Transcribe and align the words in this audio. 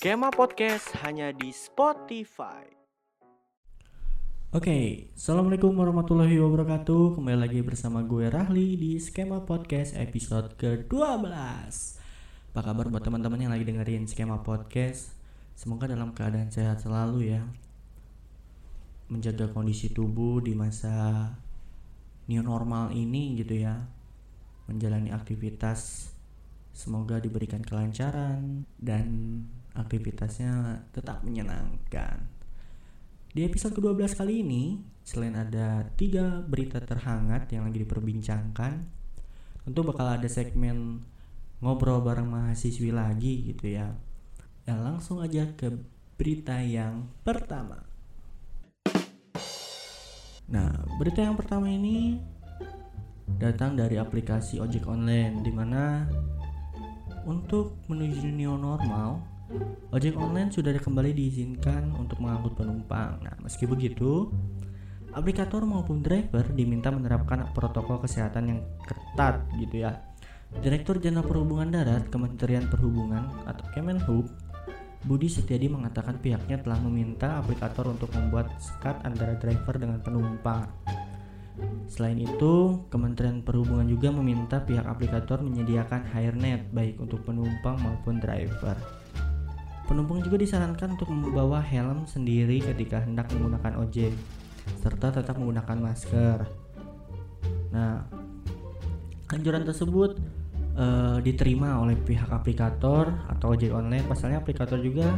Skema 0.00 0.32
Podcast 0.32 0.96
hanya 1.04 1.28
di 1.28 1.52
Spotify. 1.52 2.64
Oke, 4.50 5.12
Assalamualaikum 5.12 5.76
warahmatullahi 5.76 6.40
wabarakatuh. 6.40 7.20
Kembali 7.20 7.36
lagi 7.36 7.60
bersama 7.60 8.00
gue 8.00 8.32
Rahli 8.32 8.80
di 8.80 8.96
Skema 8.96 9.44
Podcast 9.44 9.92
episode 9.94 10.56
ke-12 10.58 11.28
Apa 12.50 12.60
kabar 12.64 12.88
buat 12.88 13.04
teman-teman 13.04 13.44
yang 13.44 13.52
lagi 13.52 13.68
dengerin 13.68 14.08
Skema 14.08 14.40
Podcast? 14.40 15.12
Semoga 15.52 15.84
dalam 15.84 16.16
keadaan 16.16 16.48
sehat 16.48 16.80
selalu 16.80 17.36
ya. 17.36 17.44
Menjaga 19.12 19.52
kondisi 19.52 19.92
tubuh 19.92 20.40
di 20.40 20.56
masa 20.56 21.28
new 22.30 22.46
normal 22.46 22.94
ini 22.94 23.34
gitu 23.34 23.66
ya 23.66 23.82
Menjalani 24.70 25.10
aktivitas 25.10 26.10
Semoga 26.70 27.18
diberikan 27.18 27.60
kelancaran 27.60 28.64
dan 28.78 29.42
aktivitasnya 29.74 30.86
tetap 30.94 31.20
menyenangkan. 31.26 32.24
Di 33.30 33.46
episode 33.46 33.76
ke-12 33.76 34.16
kali 34.16 34.42
ini, 34.42 34.80
selain 35.04 35.36
ada 35.36 35.86
tiga 35.98 36.40
berita 36.40 36.80
terhangat 36.80 37.50
yang 37.52 37.66
lagi 37.66 37.84
diperbincangkan, 37.84 38.72
tentu 39.66 39.80
bakal 39.84 40.08
ada 40.08 40.26
segmen 40.30 41.04
ngobrol 41.60 42.00
bareng 42.00 42.26
mahasiswi 42.26 42.90
lagi 42.94 43.52
gitu 43.52 43.76
ya. 43.76 43.94
Ya 44.64 44.74
langsung 44.78 45.20
aja 45.20 45.52
ke 45.54 45.74
berita 46.16 46.58
yang 46.62 47.10
pertama. 47.26 47.89
Nah, 50.50 50.70
berita 50.98 51.22
yang 51.22 51.38
pertama 51.38 51.70
ini 51.70 52.18
datang 53.38 53.78
dari 53.78 53.96
aplikasi 53.96 54.58
ojek 54.58 54.84
online 54.90 55.46
di 55.46 55.54
mana 55.54 56.04
untuk 57.22 57.78
menuju 57.86 58.26
new 58.34 58.58
normal 58.58 59.30
Ojek 59.90 60.14
online 60.14 60.54
sudah 60.54 60.70
kembali 60.78 61.10
diizinkan 61.10 61.90
untuk 61.98 62.22
mengangkut 62.22 62.54
penumpang. 62.54 63.18
Nah, 63.26 63.34
meski 63.42 63.66
begitu, 63.66 64.30
aplikator 65.10 65.66
maupun 65.66 65.98
driver 65.98 66.46
diminta 66.54 66.94
menerapkan 66.94 67.50
protokol 67.50 67.98
kesehatan 67.98 68.44
yang 68.46 68.60
ketat 68.86 69.42
gitu 69.58 69.82
ya. 69.82 69.98
Direktur 70.62 71.02
Jenderal 71.02 71.26
Perhubungan 71.26 71.74
Darat 71.74 72.06
Kementerian 72.10 72.70
Perhubungan 72.70 73.26
atau 73.46 73.66
Kemenhub 73.74 74.30
Budi 75.00 75.32
Setiadi 75.32 75.72
mengatakan 75.72 76.20
pihaknya 76.20 76.60
telah 76.60 76.76
meminta 76.84 77.40
aplikator 77.40 77.88
untuk 77.88 78.12
membuat 78.12 78.52
sekat 78.60 79.00
antara 79.00 79.32
driver 79.40 79.80
dengan 79.80 79.98
penumpang. 80.04 80.68
Selain 81.88 82.16
itu, 82.20 82.84
Kementerian 82.92 83.40
Perhubungan 83.40 83.88
juga 83.88 84.12
meminta 84.12 84.60
pihak 84.60 84.84
aplikator 84.84 85.40
menyediakan 85.40 86.04
hairnet 86.12 86.68
baik 86.72 87.00
untuk 87.00 87.24
penumpang 87.24 87.80
maupun 87.80 88.20
driver. 88.20 88.76
Penumpang 89.88 90.22
juga 90.22 90.38
disarankan 90.38 90.94
untuk 90.94 91.10
membawa 91.10 91.58
helm 91.64 92.06
sendiri 92.06 92.62
ketika 92.62 93.02
hendak 93.02 93.26
menggunakan 93.34 93.80
ojek, 93.82 94.14
serta 94.78 95.10
tetap 95.10 95.34
menggunakan 95.34 95.80
masker. 95.82 96.38
Nah, 97.74 98.06
anjuran 99.34 99.66
tersebut 99.66 100.14
uh, 100.76 101.18
diterima 101.22 101.80
oleh 101.80 101.96
pihak 101.96 102.28
aplikator 102.28 103.10
atau 103.30 103.54
ojek 103.54 103.70
online. 103.72 104.04
Pasalnya 104.06 104.42
aplikator 104.42 104.78
juga 104.82 105.14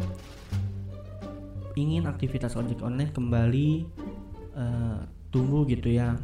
ingin 1.76 2.04
aktivitas 2.04 2.54
ojek 2.56 2.84
online 2.84 3.10
kembali 3.10 3.70
uh, 4.56 5.00
tumbuh 5.32 5.64
gitu 5.64 5.88
ya, 5.92 6.14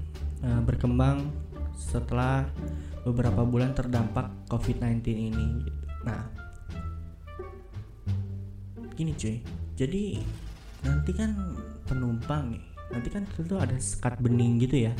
uh, 0.45 0.61
berkembang 0.65 1.33
setelah 1.75 2.45
beberapa 3.03 3.45
bulan 3.47 3.73
terdampak 3.73 4.29
COVID-19 4.53 5.05
ini. 5.09 5.49
Nah, 6.05 6.49
gini 8.99 9.15
cuy 9.15 9.39
jadi 9.79 10.19
nanti 10.83 11.15
kan 11.15 11.55
penumpang 11.87 12.59
nanti 12.91 13.09
kan 13.15 13.23
tentu 13.31 13.55
ada 13.55 13.79
sekat 13.79 14.19
bening 14.19 14.59
gitu 14.59 14.91
ya 14.91 14.93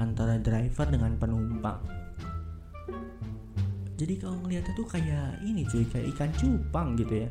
antara 0.00 0.40
driver 0.40 0.88
dengan 0.88 1.12
penumpang 1.20 1.76
jadi 4.04 4.20
kalau 4.20 4.36
ngeliatnya 4.44 4.76
tuh 4.76 4.84
kayak 4.84 5.40
ini 5.40 5.64
cuy 5.64 5.88
kayak 5.88 6.12
ikan 6.12 6.30
cupang 6.36 6.92
gitu 7.00 7.24
ya 7.24 7.30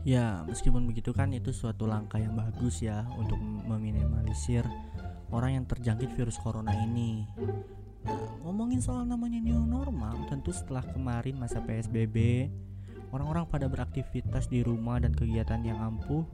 Ya, 0.00 0.42
meskipun 0.48 0.88
begitu 0.88 1.12
kan 1.12 1.28
itu 1.28 1.52
suatu 1.52 1.84
langkah 1.84 2.16
yang 2.16 2.32
bagus 2.32 2.80
ya 2.80 3.04
untuk 3.20 3.36
meminimalisir 3.38 4.64
orang 5.28 5.60
yang 5.60 5.64
terjangkit 5.68 6.16
virus 6.16 6.40
corona 6.40 6.72
ini. 6.72 7.28
Nah, 8.08 8.40
ngomongin 8.40 8.80
soal 8.80 9.04
namanya 9.04 9.36
new 9.44 9.60
normal, 9.60 10.16
tentu 10.32 10.56
setelah 10.56 10.80
kemarin 10.88 11.36
masa 11.36 11.60
PSBB, 11.60 12.48
orang-orang 13.12 13.44
pada 13.44 13.68
beraktivitas 13.68 14.48
di 14.48 14.64
rumah 14.64 15.04
dan 15.04 15.12
kegiatan 15.12 15.60
yang 15.60 15.76
ampuh. 15.78 16.24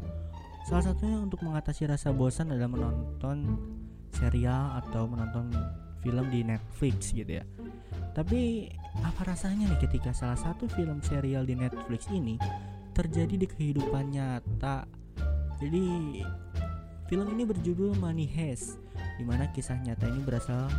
Salah 0.71 0.87
satunya 0.87 1.19
untuk 1.19 1.43
mengatasi 1.43 1.91
rasa 1.91 2.15
bosan 2.15 2.55
adalah 2.55 2.71
menonton 2.71 3.61
serial 4.15 4.79
atau 4.79 5.11
menonton 5.11 5.51
film 6.07 6.31
di 6.31 6.47
Netflix 6.47 7.11
gitu 7.11 7.43
ya. 7.43 7.45
Tapi 8.15 8.71
apa 9.03 9.27
rasanya 9.27 9.67
nih 9.75 9.91
ketika 9.91 10.15
salah 10.15 10.39
satu 10.39 10.71
film 10.71 11.03
serial 11.03 11.43
di 11.43 11.59
Netflix 11.59 12.07
ini 12.15 12.39
terjadi 12.95 13.35
di 13.35 13.47
kehidupan 13.51 14.15
nyata? 14.15 14.87
Jadi 15.59 16.23
film 17.11 17.27
ini 17.35 17.43
berjudul 17.43 17.99
Money 17.99 18.31
Heist, 18.31 18.79
di 19.19 19.27
mana 19.27 19.51
kisah 19.51 19.83
nyata 19.83 20.07
ini 20.07 20.23
berasal 20.23 20.71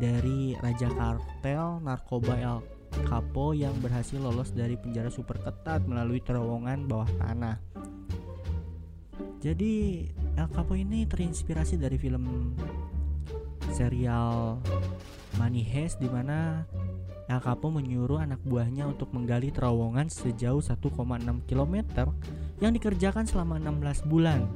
dari 0.00 0.56
Raja 0.56 0.88
Kartel 0.88 1.84
Narkoba 1.84 2.34
El 2.40 2.58
Capo 3.04 3.52
yang 3.52 3.76
berhasil 3.84 4.16
lolos 4.16 4.56
dari 4.56 4.80
penjara 4.80 5.12
super 5.12 5.36
ketat 5.36 5.84
melalui 5.84 6.24
terowongan 6.24 6.88
bawah 6.88 7.10
tanah. 7.20 7.60
Jadi 9.44 10.06
El 10.34 10.48
Capo 10.50 10.74
ini 10.74 11.06
terinspirasi 11.06 11.78
dari 11.78 12.00
film 12.00 12.56
serial 13.74 14.60
Money 15.40 15.64
Heist 15.66 15.98
di 15.98 16.06
mana 16.06 16.64
El 17.26 17.42
Capo 17.42 17.74
menyuruh 17.74 18.22
anak 18.22 18.38
buahnya 18.46 18.86
untuk 18.86 19.10
menggali 19.10 19.50
terowongan 19.50 20.06
sejauh 20.06 20.62
1,6 20.62 20.78
km 21.50 21.74
yang 22.62 22.70
dikerjakan 22.70 23.26
selama 23.26 23.58
16 23.58 24.06
bulan. 24.06 24.46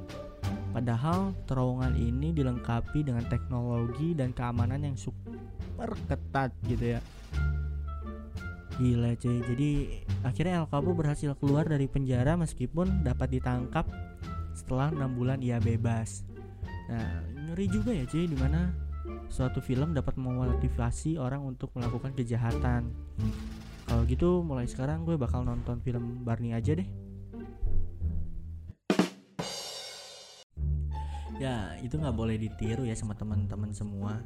Padahal 0.71 1.35
terowongan 1.51 1.99
ini 1.99 2.31
dilengkapi 2.31 3.03
dengan 3.03 3.27
teknologi 3.27 4.15
dan 4.15 4.31
keamanan 4.31 4.87
yang 4.87 4.95
super 4.95 5.99
ketat 6.07 6.55
gitu 6.71 6.95
ya. 6.95 7.01
Gila 8.79 9.19
cuy. 9.19 9.39
Jadi 9.51 9.71
akhirnya 10.23 10.63
El 10.63 10.71
Capo 10.71 10.95
berhasil 10.95 11.35
keluar 11.43 11.67
dari 11.67 11.91
penjara 11.91 12.39
meskipun 12.39 13.03
dapat 13.03 13.35
ditangkap 13.35 13.91
setelah 14.55 14.95
enam 14.95 15.19
bulan 15.19 15.43
ia 15.43 15.59
bebas. 15.59 16.23
Nah, 16.87 17.27
ngeri 17.51 17.67
juga 17.67 17.91
ya 17.91 18.07
cuy 18.07 18.31
di 18.31 18.39
mana 18.39 18.90
suatu 19.31 19.63
film 19.63 19.95
dapat 19.95 20.19
memotivasi 20.19 21.17
orang 21.17 21.47
untuk 21.47 21.71
melakukan 21.79 22.13
kejahatan. 22.13 22.91
Kalau 23.87 24.03
gitu 24.05 24.43
mulai 24.43 24.67
sekarang 24.67 25.07
gue 25.07 25.15
bakal 25.15 25.47
nonton 25.47 25.81
film 25.81 26.27
Barney 26.27 26.53
aja 26.53 26.75
deh. 26.75 26.87
ya 31.41 31.73
itu 31.81 31.97
nggak 31.97 32.13
boleh 32.13 32.37
ditiru 32.37 32.85
ya 32.85 32.93
sama 32.93 33.17
teman-teman 33.17 33.73
semua 33.73 34.21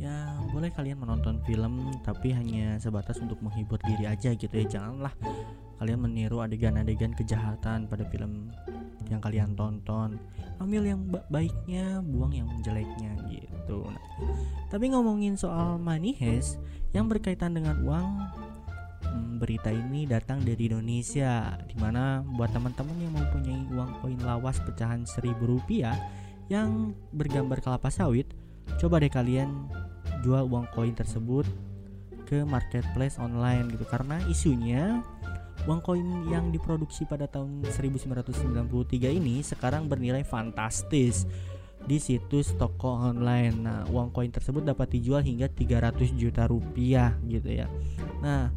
ya 0.00 0.40
boleh 0.48 0.72
kalian 0.72 0.96
menonton 0.96 1.36
film 1.44 1.92
tapi 2.00 2.32
hanya 2.32 2.80
sebatas 2.80 3.20
untuk 3.20 3.44
menghibur 3.44 3.76
diri 3.84 4.08
aja 4.08 4.32
gitu 4.32 4.48
ya 4.48 4.64
janganlah 4.64 5.12
kalian 5.80 6.04
meniru 6.04 6.44
adegan-adegan 6.44 7.16
kejahatan 7.16 7.88
pada 7.88 8.04
film 8.12 8.52
yang 9.08 9.18
kalian 9.24 9.56
tonton. 9.56 10.20
Ambil 10.60 10.92
yang 10.92 11.00
baiknya 11.32 12.04
buang 12.04 12.36
yang 12.36 12.52
jeleknya 12.60 13.16
gitu. 13.32 13.88
Nah, 13.88 14.04
tapi 14.68 14.92
ngomongin 14.92 15.40
soal 15.40 15.80
money 15.80 16.12
heist 16.20 16.60
yang 16.92 17.08
berkaitan 17.08 17.56
dengan 17.56 17.80
uang 17.80 18.06
hmm, 19.08 19.40
berita 19.40 19.72
ini 19.72 20.04
datang 20.04 20.44
dari 20.44 20.68
Indonesia 20.68 21.56
di 21.64 21.80
mana 21.80 22.20
buat 22.36 22.52
teman-teman 22.52 22.96
yang 23.00 23.14
mempunyai 23.16 23.62
uang 23.72 23.90
koin 24.04 24.20
lawas 24.20 24.60
pecahan 24.60 25.08
seribu 25.08 25.58
rupiah 25.58 25.96
yang 26.52 26.92
bergambar 27.14 27.62
kelapa 27.64 27.88
sawit, 27.88 28.28
coba 28.76 29.00
deh 29.00 29.08
kalian 29.08 29.70
jual 30.20 30.44
uang 30.44 30.68
koin 30.76 30.92
tersebut 30.92 31.48
ke 32.28 32.44
marketplace 32.44 33.16
online 33.16 33.70
gitu. 33.72 33.86
Karena 33.86 34.18
isunya 34.26 35.00
uang 35.68 35.80
koin 35.84 36.08
yang 36.32 36.48
diproduksi 36.48 37.04
pada 37.04 37.28
tahun 37.28 37.64
1993 37.68 38.64
ini 39.12 39.44
sekarang 39.44 39.90
bernilai 39.90 40.24
fantastis 40.24 41.28
di 41.84 41.96
situs 41.96 42.56
toko 42.56 42.96
online. 42.96 43.56
Nah, 43.56 43.80
uang 43.88 44.12
koin 44.12 44.32
tersebut 44.32 44.64
dapat 44.64 44.96
dijual 44.96 45.24
hingga 45.24 45.48
300 45.48 46.12
juta 46.16 46.44
rupiah 46.48 47.16
gitu 47.28 47.64
ya. 47.64 47.66
Nah, 48.20 48.52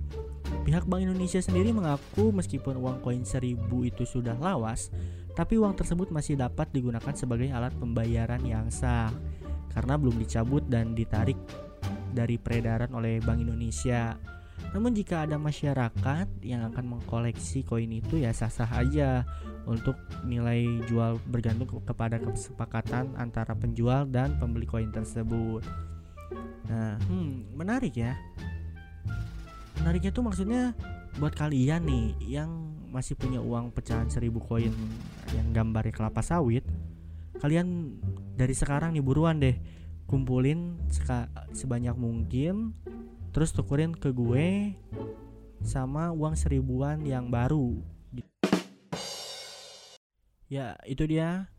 Pihak 0.63 0.85
Bank 0.85 1.03
Indonesia 1.07 1.41
sendiri 1.41 1.73
mengaku 1.73 2.29
meskipun 2.29 2.77
uang 2.77 3.01
koin 3.01 3.25
1000 3.25 3.57
itu 3.89 4.03
sudah 4.05 4.37
lawas, 4.37 4.93
tapi 5.33 5.57
uang 5.57 5.73
tersebut 5.73 6.13
masih 6.13 6.37
dapat 6.37 6.69
digunakan 6.69 7.15
sebagai 7.15 7.49
alat 7.49 7.73
pembayaran 7.79 8.43
yang 8.45 8.69
sah 8.69 9.09
karena 9.73 9.97
belum 9.97 10.21
dicabut 10.21 10.61
dan 10.69 10.93
ditarik 10.93 11.39
dari 12.13 12.37
peredaran 12.37 12.93
oleh 12.93 13.17
Bank 13.23 13.41
Indonesia. 13.41 14.13
Namun 14.73 14.97
jika 14.97 15.23
ada 15.23 15.37
masyarakat 15.37 16.27
yang 16.41 16.65
akan 16.73 16.97
mengkoleksi 16.97 17.61
koin 17.61 17.93
itu 17.93 18.21
ya 18.21 18.33
sah-sah 18.33 18.69
aja 18.73 19.21
untuk 19.69 19.95
nilai 20.25 20.81
jual 20.89 21.21
bergantung 21.29 21.69
kepada 21.85 22.17
kesepakatan 22.19 23.13
antara 23.15 23.53
penjual 23.53 24.09
dan 24.09 24.35
pembeli 24.41 24.65
koin 24.65 24.89
tersebut. 24.89 25.61
Nah, 26.67 26.97
hmm, 27.05 27.53
menarik 27.53 27.93
ya. 27.93 28.17
Menariknya 29.79 30.11
tuh 30.15 30.25
maksudnya 30.25 30.73
buat 31.21 31.37
kalian 31.37 31.85
nih 31.85 32.07
yang 32.39 32.49
masih 32.89 33.13
punya 33.13 33.41
uang 33.41 33.73
pecahan 33.73 34.09
seribu 34.09 34.41
koin 34.41 34.73
yang 35.33 35.47
gambarnya 35.53 35.93
kelapa 35.93 36.21
sawit, 36.21 36.65
kalian 37.41 37.97
dari 38.33 38.53
sekarang 38.57 38.93
nih 38.97 39.05
buruan 39.05 39.41
deh 39.41 39.57
kumpulin 40.05 40.77
sebanyak 41.53 41.97
mungkin 41.97 42.77
terus 43.33 43.49
tukerin 43.49 43.97
ke 43.97 44.13
gue 44.13 44.77
sama 45.65 46.13
uang 46.13 46.37
seribuan 46.37 47.01
yang 47.01 47.33
baru. 47.33 47.81
Ya 50.53 50.77
itu 50.85 51.09
dia 51.09 51.49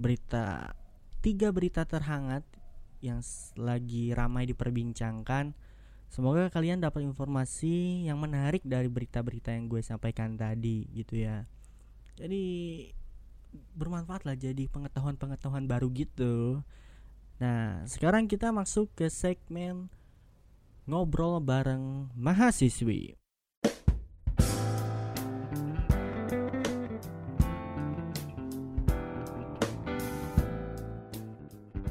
berita 0.00 0.72
tiga 1.20 1.52
berita 1.52 1.84
terhangat 1.84 2.40
yang 3.04 3.20
lagi 3.60 4.16
ramai 4.16 4.48
diperbincangkan. 4.48 5.52
Semoga 6.08 6.48
kalian 6.48 6.80
dapat 6.80 7.04
informasi 7.04 8.08
yang 8.08 8.16
menarik 8.16 8.64
dari 8.64 8.88
berita-berita 8.88 9.52
yang 9.52 9.68
gue 9.68 9.84
sampaikan 9.84 10.40
tadi 10.40 10.88
gitu 10.96 11.20
ya. 11.20 11.44
Jadi 12.16 12.44
bermanfaat 13.76 14.24
lah 14.24 14.40
jadi 14.40 14.72
pengetahuan-pengetahuan 14.72 15.68
baru 15.68 15.92
gitu. 15.92 16.64
Nah 17.36 17.84
sekarang 17.84 18.24
kita 18.24 18.48
masuk 18.56 18.88
ke 18.96 19.12
segmen 19.12 19.92
ngobrol 20.86 21.42
bareng 21.42 22.14
mahasiswi. 22.14 23.18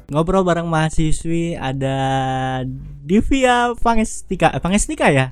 Ngobrol 0.08 0.48
bareng 0.48 0.64
mahasiswi 0.64 1.60
ada 1.60 1.96
Divya 3.04 3.76
Pangestika, 3.76 4.56
eh, 4.56 4.62
Pangestika 4.64 5.12
ya? 5.12 5.28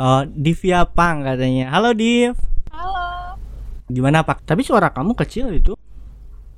Oh, 0.00 0.24
Divya 0.24 0.88
Pang 0.88 1.20
katanya. 1.28 1.68
Halo 1.76 1.92
Div. 1.92 2.40
Halo. 2.72 3.36
Gimana 3.92 4.24
Pak? 4.24 4.48
Tapi 4.48 4.64
suara 4.64 4.88
kamu 4.88 5.12
kecil 5.12 5.52
itu. 5.52 5.76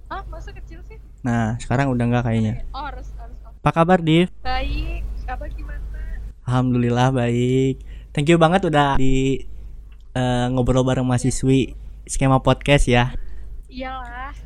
Ah, 0.07 0.23
masa 0.31 0.55
kecil 0.55 0.79
sih? 0.87 0.95
Nah, 1.27 1.59
sekarang 1.59 1.91
udah 1.91 2.07
enggak 2.07 2.31
kayaknya. 2.31 2.63
Oh, 2.71 2.87
harus 2.87 3.11
harus. 3.19 3.35
Apa 3.43 3.71
kabar 3.83 3.99
Div? 3.99 4.31
Baik. 4.47 5.03
Apa 5.27 5.51
gimana? 5.51 5.84
Alhamdulillah 6.45 7.09
baik. 7.09 7.81
Thank 8.13 8.29
you 8.29 8.37
banget 8.37 8.69
udah 8.69 9.01
di 9.01 9.41
uh, 10.13 10.47
ngobrol 10.53 10.85
bareng 10.85 11.09
mahasiswi 11.09 11.73
skema 12.05 12.41
podcast 12.45 12.85
ya. 12.85 13.17
Iyalah. 13.73 14.37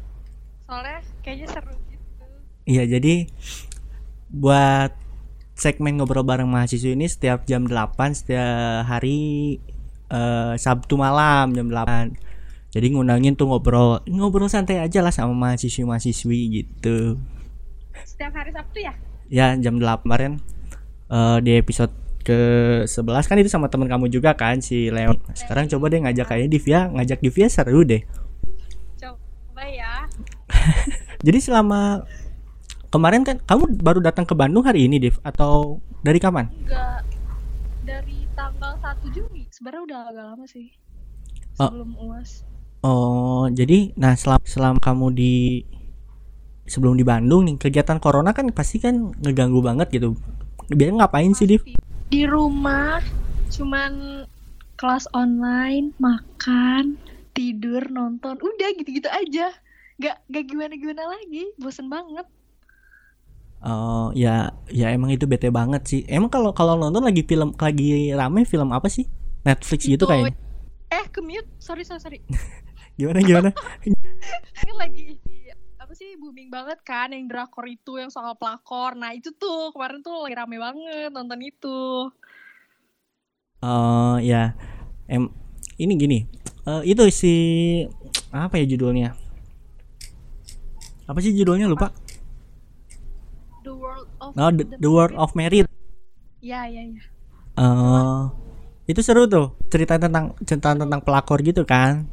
Soalnya 0.65 0.99
kayaknya 1.27 1.47
seru 1.51 1.75
gitu. 1.91 2.25
Iya, 2.71 2.85
jadi 2.87 3.27
buat 4.31 4.95
segmen 5.59 5.99
ngobrol 5.99 6.23
bareng 6.23 6.47
mahasiswi 6.47 6.95
ini 6.95 7.11
setiap 7.11 7.43
jam 7.51 7.67
8 7.67 7.99
setiap 8.15 8.87
hari 8.87 9.59
uh, 10.15 10.55
Sabtu 10.55 10.95
malam 10.95 11.51
jam 11.51 11.67
8. 11.67 12.15
Jadi 12.69 12.87
ngundangin 12.95 13.35
tuh 13.35 13.51
ngobrol 13.51 14.05
ngobrol 14.07 14.47
santai 14.47 14.79
aja 14.79 15.03
lah 15.03 15.11
sama 15.11 15.35
mahasiswi-mahasiswi 15.35 16.41
gitu. 16.63 17.19
Setiap 18.07 18.39
hari 18.39 18.55
Sabtu 18.55 18.87
ya? 18.87 18.95
Ya, 19.29 19.53
jam 19.59 19.83
8 19.83 20.07
kemarin 20.07 20.39
uh, 21.09 21.39
di 21.41 21.57
episode 21.57 21.93
ke 22.25 22.41
11 22.85 23.25
kan 23.25 23.37
itu 23.41 23.49
sama 23.49 23.73
teman 23.73 23.89
kamu 23.89 24.13
juga 24.13 24.37
kan 24.37 24.61
si 24.61 24.93
Leon. 24.93 25.17
Sekarang 25.33 25.65
coba 25.65 25.89
deh 25.89 26.01
ngajak 26.05 26.27
kayak 26.29 26.49
Divya, 26.53 26.93
ngajak 26.93 27.25
Divya 27.25 27.47
seru 27.49 27.83
deh. 27.89 28.05
Coba 29.01 29.65
ya. 29.65 30.05
Jadi 31.27 31.39
selama 31.41 32.05
kemarin 32.93 33.25
kan 33.25 33.41
kamu 33.41 33.81
baru 33.81 34.01
datang 34.05 34.29
ke 34.29 34.37
Bandung 34.37 34.65
hari 34.65 34.85
ini, 34.85 35.01
Div 35.01 35.17
atau 35.25 35.81
dari 36.05 36.21
kapan? 36.21 36.53
Enggak. 36.53 37.01
Dari 37.89 38.29
tanggal 38.37 38.77
1 38.77 39.17
Juni. 39.17 39.49
Sebenarnya 39.49 39.83
udah 39.89 40.01
agak 40.13 40.25
lama 40.29 40.45
sih. 40.45 40.77
Sebelum 41.57 41.97
oh. 41.97 42.13
UAS. 42.13 42.45
Oh, 42.79 43.45
jadi 43.51 43.91
nah 43.99 44.15
selama 44.15 44.45
selama 44.47 44.79
kamu 44.79 45.07
di 45.19 45.35
sebelum 46.69 46.95
di 46.95 47.03
Bandung 47.03 47.49
nih 47.49 47.57
kegiatan 47.59 47.99
corona 47.99 48.31
kan 48.31 48.47
pasti 48.55 48.79
kan 48.79 49.11
ngeganggu 49.19 49.59
banget 49.65 49.89
gitu 49.91 50.15
biar 50.73 50.93
ngapain 50.93 51.33
sih 51.33 51.49
Div? 51.49 51.65
Di 52.09 52.25
rumah 52.29 53.01
cuman 53.49 54.25
kelas 54.79 55.11
online, 55.17 55.97
makan, 55.99 57.01
tidur, 57.35 57.83
nonton, 57.91 58.39
udah 58.39 58.69
gitu-gitu 58.79 59.09
aja. 59.11 59.51
Gak 59.99 60.17
gak 60.31 60.45
gimana-gimana 60.47 61.11
lagi, 61.11 61.51
bosen 61.59 61.91
banget. 61.91 62.25
Oh 63.59 64.15
ya 64.15 64.55
ya 64.71 64.95
emang 64.95 65.11
itu 65.11 65.27
bete 65.27 65.51
banget 65.51 65.83
sih. 65.83 66.01
Emang 66.07 66.31
kalau 66.31 66.55
kalau 66.55 66.79
nonton 66.79 67.03
lagi 67.03 67.27
film 67.27 67.51
lagi 67.59 68.15
rame 68.15 68.47
film 68.47 68.71
apa 68.71 68.87
sih? 68.87 69.11
Netflix 69.43 69.83
gitu 69.83 70.07
kayaknya. 70.07 70.39
Eh, 70.95 71.07
kemute. 71.11 71.49
Sorry, 71.59 71.83
sorry, 71.83 72.01
sorry. 72.01 72.19
gimana 72.99 73.19
gimana? 73.23 73.51
kan 74.59 74.75
lagi 76.09 76.25
booming 76.25 76.49
banget 76.49 76.81
kan 76.89 77.13
yang 77.13 77.29
drakor 77.29 77.69
itu 77.69 78.01
yang 78.01 78.09
soal 78.09 78.33
pelakor. 78.33 78.97
Nah 78.97 79.13
itu 79.13 79.29
tuh 79.37 79.69
kemarin 79.77 80.01
tuh 80.01 80.25
lagi 80.25 80.41
rame 80.41 80.57
banget 80.57 81.13
nonton 81.13 81.37
itu. 81.45 82.09
Oh 83.61 83.69
uh, 83.69 84.17
ya 84.17 84.57
em 85.05 85.29
ini 85.77 85.93
gini. 86.01 86.19
Uh, 86.65 86.81
itu 86.89 87.05
si 87.13 87.35
apa 88.33 88.57
ya 88.57 88.65
judulnya? 88.65 89.13
Apa 91.05 91.21
sih 91.21 91.37
judulnya? 91.37 91.69
Lupa. 91.69 91.93
The 93.61 93.73
World 93.77 94.09
of 94.25 94.33
oh, 94.33 94.49
the, 94.49 94.65
the 94.81 94.89
World 94.89 95.13
of 95.13 95.37
Merit. 95.37 95.69
Ya 96.41 96.65
ya 96.73 96.89
ya. 96.89 97.05
Uh, 97.61 98.33
itu 98.89 99.05
seru 99.05 99.29
tuh 99.29 99.61
cerita 99.69 100.01
tentang 100.01 100.33
cerita 100.41 100.73
tentang 100.73 101.05
pelakor 101.05 101.45
gitu 101.45 101.69
kan 101.69 102.09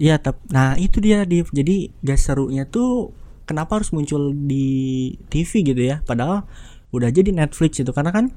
Iya, 0.00 0.16
nah 0.48 0.80
itu 0.80 0.96
dia 0.96 1.28
di 1.28 1.44
jadi 1.44 1.92
gas 2.00 2.24
serunya 2.24 2.64
tuh 2.64 3.12
kenapa 3.44 3.76
harus 3.76 3.92
muncul 3.92 4.32
di 4.32 5.12
TV 5.28 5.60
gitu 5.60 5.82
ya? 5.84 6.00
Padahal 6.08 6.48
udah 6.88 7.12
jadi 7.12 7.28
Netflix 7.36 7.84
itu 7.84 7.92
karena 7.92 8.08
kan 8.08 8.32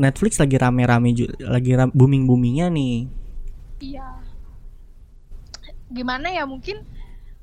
Netflix 0.00 0.40
lagi 0.40 0.56
rame-rame 0.56 1.12
lagi 1.44 1.76
ram, 1.76 1.92
booming-boomingnya 1.92 2.72
nih. 2.72 2.96
Iya. 3.84 4.08
Gimana 5.92 6.32
ya 6.32 6.48
mungkin 6.48 6.80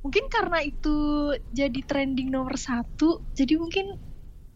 mungkin 0.01 0.33
karena 0.33 0.65
itu 0.65 1.29
jadi 1.53 1.79
trending 1.85 2.33
nomor 2.33 2.57
satu, 2.57 3.21
jadi 3.37 3.53
mungkin 3.61 4.01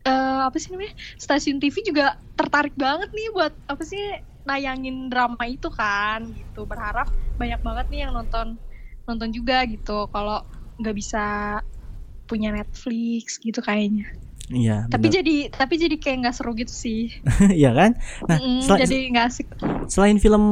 uh, 0.10 0.50
apa 0.50 0.58
sih 0.58 0.74
namanya 0.74 0.98
stasiun 1.22 1.62
TV 1.62 1.86
juga 1.86 2.18
tertarik 2.34 2.74
banget 2.74 3.14
nih 3.14 3.30
buat 3.30 3.54
apa 3.70 3.84
sih 3.86 4.02
nayangin 4.42 5.06
drama 5.14 5.46
itu 5.46 5.70
kan 5.70 6.34
gitu 6.34 6.66
berharap 6.66 7.06
banyak 7.38 7.62
banget 7.62 7.86
nih 7.94 8.10
yang 8.10 8.18
nonton 8.18 8.58
nonton 9.06 9.30
juga 9.34 9.66
gitu 9.66 10.08
kalau 10.10 10.46
nggak 10.82 10.96
bisa 10.98 11.24
punya 12.26 12.56
Netflix 12.56 13.38
gitu 13.42 13.60
kayaknya. 13.60 14.08
Iya. 14.52 14.92
Tapi 14.92 15.08
bener. 15.08 15.16
jadi 15.24 15.36
tapi 15.48 15.74
jadi 15.80 15.96
kayak 15.96 16.18
nggak 16.28 16.36
seru 16.36 16.52
gitu 16.54 16.72
sih. 16.72 17.02
Iya 17.62 17.72
kan? 17.72 17.92
Nah, 18.28 18.38
mm, 18.38 18.60
sel 18.68 18.76
jadi 18.84 18.98
nggak 19.16 19.26
asik. 19.32 19.48
Selain 19.88 20.20
film 20.20 20.44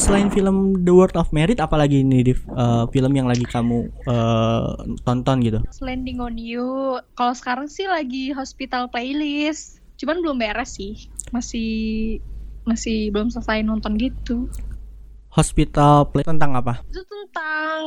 selain 0.00 0.32
film 0.32 0.80
The 0.80 0.92
World 0.92 1.16
of 1.20 1.28
Merit, 1.30 1.60
apalagi 1.60 2.00
ini 2.00 2.24
di 2.24 2.32
uh, 2.56 2.88
film 2.88 3.12
yang 3.12 3.28
lagi 3.28 3.44
kamu 3.44 3.92
uh, 4.08 4.80
tonton 5.04 5.44
gitu? 5.44 5.60
Landing 5.84 6.18
on 6.24 6.36
You. 6.40 6.98
Kalau 7.14 7.36
sekarang 7.36 7.68
sih 7.68 7.84
lagi 7.84 8.32
Hospital 8.32 8.88
Playlist. 8.88 9.84
Cuman 10.00 10.24
belum 10.24 10.40
beres 10.40 10.80
sih. 10.80 11.12
Masih 11.30 12.18
masih 12.64 13.12
belum 13.12 13.28
selesai 13.28 13.60
nonton 13.60 14.00
gitu. 14.00 14.48
Hospital 15.32 16.12
Play 16.12 16.24
tentang 16.28 16.52
apa? 16.52 16.84
Itu 16.92 17.00
tentang 17.08 17.80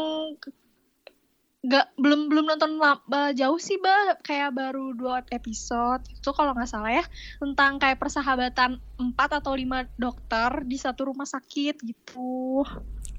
nggak 1.66 1.98
belum 1.98 2.30
belum 2.30 2.46
nonton 2.46 2.78
lama, 2.78 3.34
jauh 3.34 3.58
sih 3.58 3.82
bah 3.82 4.22
kayak 4.22 4.54
baru 4.54 4.94
dua 4.94 5.26
episode. 5.34 6.06
Itu 6.14 6.34
kalau 6.34 6.54
nggak 6.54 6.70
salah 6.70 6.94
ya 6.94 7.06
tentang 7.42 7.82
kayak 7.82 7.98
persahabatan 7.98 8.78
empat 9.02 9.42
atau 9.42 9.58
lima 9.58 9.90
dokter 9.98 10.62
di 10.66 10.78
satu 10.78 11.10
rumah 11.10 11.26
sakit 11.26 11.82
gitu. 11.82 12.62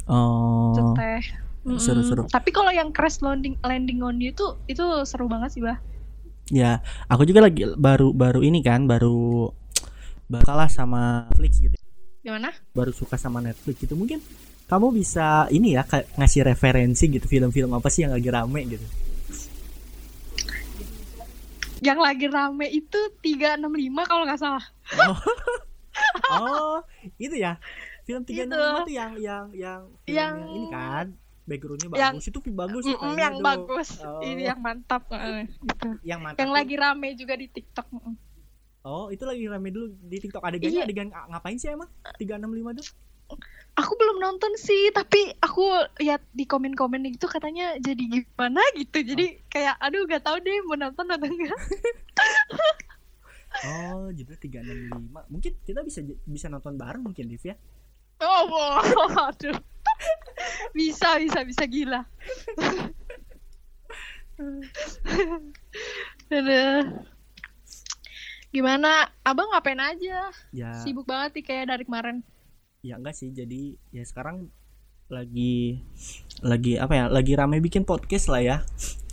Oh. 0.07 0.71
Itu 0.75 0.83
teh. 0.95 1.23
Seru-seru. 1.67 2.31
Tapi 2.31 2.55
kalau 2.55 2.71
yang 2.71 2.95
crash 2.95 3.19
landing 3.19 3.59
landing 3.67 3.99
on 3.99 4.23
you 4.23 4.31
itu 4.31 4.55
itu 4.71 4.85
seru 5.03 5.27
banget 5.27 5.59
sih 5.59 5.63
bah 5.63 5.83
Ya, 6.47 6.79
aku 7.11 7.27
juga 7.27 7.43
lagi 7.43 7.67
baru 7.75 8.15
baru 8.15 8.39
ini 8.39 8.63
kan, 8.63 8.87
baru 8.87 9.51
baru 10.31 10.45
kalah 10.47 10.71
sama 10.71 11.27
Netflix 11.35 11.59
gitu. 11.59 11.75
Gimana? 12.27 12.51
Baru 12.75 12.91
suka 12.91 13.15
sama 13.15 13.39
Netflix 13.39 13.79
gitu. 13.79 13.95
Mungkin 13.95 14.19
kamu 14.67 14.91
bisa 14.91 15.47
ini 15.55 15.79
ya 15.79 15.87
ngasih 16.19 16.43
referensi 16.43 17.07
gitu 17.07 17.31
film-film 17.31 17.71
apa 17.71 17.87
sih 17.87 18.03
yang 18.03 18.11
lagi 18.11 18.27
rame 18.27 18.67
gitu. 18.67 18.83
Yang 21.79 21.99
lagi 22.03 22.27
rame 22.27 22.67
itu 22.75 22.99
365 23.23 24.11
kalau 24.11 24.27
nggak 24.27 24.41
salah. 24.43 24.65
Oh, 25.07 25.15
oh 26.35 26.77
itu 27.15 27.39
ya. 27.39 27.63
Film 28.03 28.27
365 28.27 28.43
Itu. 28.43 28.59
tuh 28.83 28.91
yang 28.91 29.13
yang 29.19 29.45
yang 29.55 29.81
film 30.03 30.11
Yang- 30.11 30.35
yang 30.35 30.35
ini 30.51 30.67
kan 30.67 31.07
backgroundnya 31.47 31.89
yang- 31.95 32.19
bagus 32.19 32.25
itu 32.27 32.39
bagus 32.51 32.83
kayaknya 32.91 33.23
yang 33.23 33.35
tuh. 33.35 33.45
bagus. 33.47 33.89
Oh. 34.03 34.19
Ini 34.19 34.43
yang 34.51 34.59
mantap. 34.59 35.03
gitu. 35.07 35.89
yang 36.03 36.19
mantap 36.19 36.43
Yang 36.43 36.51
lagi 36.51 36.75
rame 36.75 37.09
juga 37.15 37.35
di 37.39 37.47
TikTok. 37.47 37.87
Oh, 38.87 39.11
itu 39.11 39.27
lagi 39.27 39.51
rame 39.51 39.75
dulu 39.75 39.91
di 39.99 40.23
TikTok 40.23 40.47
adegannya 40.47 40.79
Iya. 40.79 40.87
adegan 40.87 41.11
ngapain 41.11 41.59
sih 41.59 41.75
emang? 41.75 41.91
365 42.23 42.79
tuh? 42.79 42.87
Aku 43.75 43.99
belum 43.99 44.23
nonton 44.23 44.55
sih, 44.55 44.95
tapi 44.95 45.35
aku 45.43 45.67
lihat 45.99 46.23
di 46.31 46.47
komen-komen 46.47 47.03
itu 47.11 47.27
katanya 47.27 47.75
jadi 47.83 47.99
gimana 47.99 48.63
gitu. 48.79 49.03
Jadi 49.03 49.43
kayak 49.51 49.75
aduh 49.83 50.07
gak 50.07 50.23
tahu 50.23 50.39
deh 50.39 50.63
mau 50.71 50.79
nonton 50.79 51.11
atau 51.11 51.27
enggak. 51.27 51.59
Oh, 53.65 54.13
judulnya 54.13 54.37
365. 54.93 55.33
Mungkin 55.33 55.53
kita 55.65 55.81
bisa 55.81 56.05
bisa 56.29 56.53
nonton 56.53 56.77
bareng 56.77 57.01
mungkin 57.01 57.25
Div 57.25 57.41
ya. 57.41 57.57
Oh, 58.21 58.53
wow. 58.53 58.85
aduh. 59.33 59.57
bisa, 60.77 61.17
bisa, 61.17 61.41
bisa 61.41 61.65
gila. 61.65 62.05
Aduh. 66.37 67.16
Gimana? 68.57 69.13
Abang 69.21 69.53
ngapain 69.53 69.77
aja? 69.77 70.33
Ya, 70.49 70.73
Sibuk 70.81 71.05
banget 71.05 71.37
nih 71.37 71.45
kayak 71.45 71.77
dari 71.77 71.85
kemarin. 71.85 72.25
ya 72.81 72.97
enggak 72.97 73.13
sih. 73.13 73.29
Jadi 73.37 73.77
ya 73.93 74.01
sekarang 74.01 74.49
lagi 75.13 75.85
lagi 76.41 76.81
apa 76.81 76.93
ya? 76.97 77.05
Lagi 77.13 77.37
rame 77.37 77.61
bikin 77.61 77.85
podcast 77.85 78.33
lah 78.33 78.41
ya. 78.41 78.57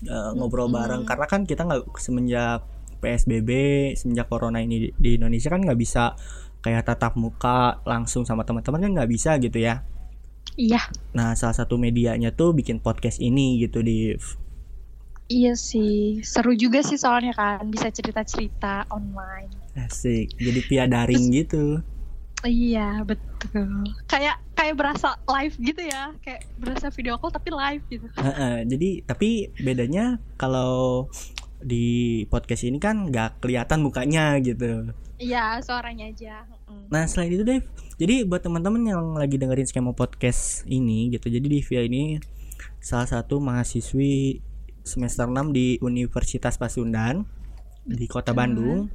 Eh, 0.08 0.32
ngobrol 0.40 0.72
Mm-mm. 0.72 0.80
bareng 0.80 1.04
karena 1.04 1.28
kan 1.28 1.44
kita 1.44 1.68
nggak 1.68 1.92
semenjak 2.00 2.64
PSBB, 3.04 3.52
semenjak 4.00 4.32
corona 4.32 4.64
ini 4.64 4.88
di, 4.88 4.90
di 4.96 5.10
Indonesia 5.20 5.52
kan 5.52 5.60
nggak 5.60 5.76
bisa 5.76 6.16
kayak 6.64 6.88
tatap 6.88 7.20
muka 7.20 7.84
langsung 7.84 8.24
sama 8.24 8.48
teman-teman 8.48 8.80
kan 8.80 8.92
nggak 8.96 9.12
bisa 9.12 9.36
gitu 9.44 9.60
ya. 9.60 9.84
Iya. 10.56 10.80
Nah, 11.18 11.36
salah 11.36 11.58
satu 11.58 11.76
medianya 11.76 12.32
tuh 12.32 12.56
bikin 12.56 12.80
podcast 12.80 13.20
ini 13.20 13.60
gitu 13.60 13.84
di 13.84 14.16
Iya 15.32 15.56
sih, 15.56 16.20
seru 16.22 16.52
juga 16.54 16.84
sih 16.84 17.00
soalnya 17.00 17.32
kan 17.34 17.64
bisa 17.72 17.88
cerita-cerita 17.90 18.88
online. 18.92 19.50
Asik. 19.80 20.36
Jadi 20.36 20.60
via 20.68 20.86
daring 20.86 21.32
gitu. 21.32 21.80
Iya, 22.44 23.08
betul. 23.08 23.88
Kayak 24.04 24.44
kayak 24.52 24.76
berasa 24.76 25.16
live 25.32 25.56
gitu 25.64 25.82
ya, 25.88 26.12
kayak 26.20 26.44
berasa 26.60 26.92
video 26.92 27.16
call 27.16 27.32
tapi 27.32 27.50
live 27.56 27.84
gitu. 27.88 28.06
Heeh, 28.20 28.68
jadi 28.68 28.90
tapi 29.08 29.48
bedanya 29.64 30.20
kalau 30.36 31.08
di 31.64 32.28
podcast 32.28 32.68
ini 32.68 32.84
kan 32.84 33.08
nggak 33.08 33.40
kelihatan 33.40 33.80
mukanya 33.80 34.36
gitu. 34.44 34.92
Iya, 35.24 35.64
suaranya 35.64 36.12
aja. 36.12 36.44
Nah 36.92 37.08
selain 37.08 37.32
itu 37.32 37.48
Dev, 37.48 37.64
jadi 37.96 38.28
buat 38.28 38.44
teman-teman 38.44 38.84
yang 38.84 39.16
lagi 39.16 39.40
dengerin 39.40 39.64
skema 39.64 39.96
podcast 39.96 40.68
ini 40.68 41.16
gitu, 41.16 41.32
jadi 41.32 41.48
Divya 41.48 41.88
ini 41.88 42.20
salah 42.84 43.08
satu 43.08 43.40
mahasiswi 43.40 44.44
semester 44.84 45.26
6 45.26 45.56
di 45.56 45.80
Universitas 45.80 46.60
Pasundan 46.60 47.24
di 47.88 48.06
Kota. 48.08 48.36
Bandung. 48.36 48.92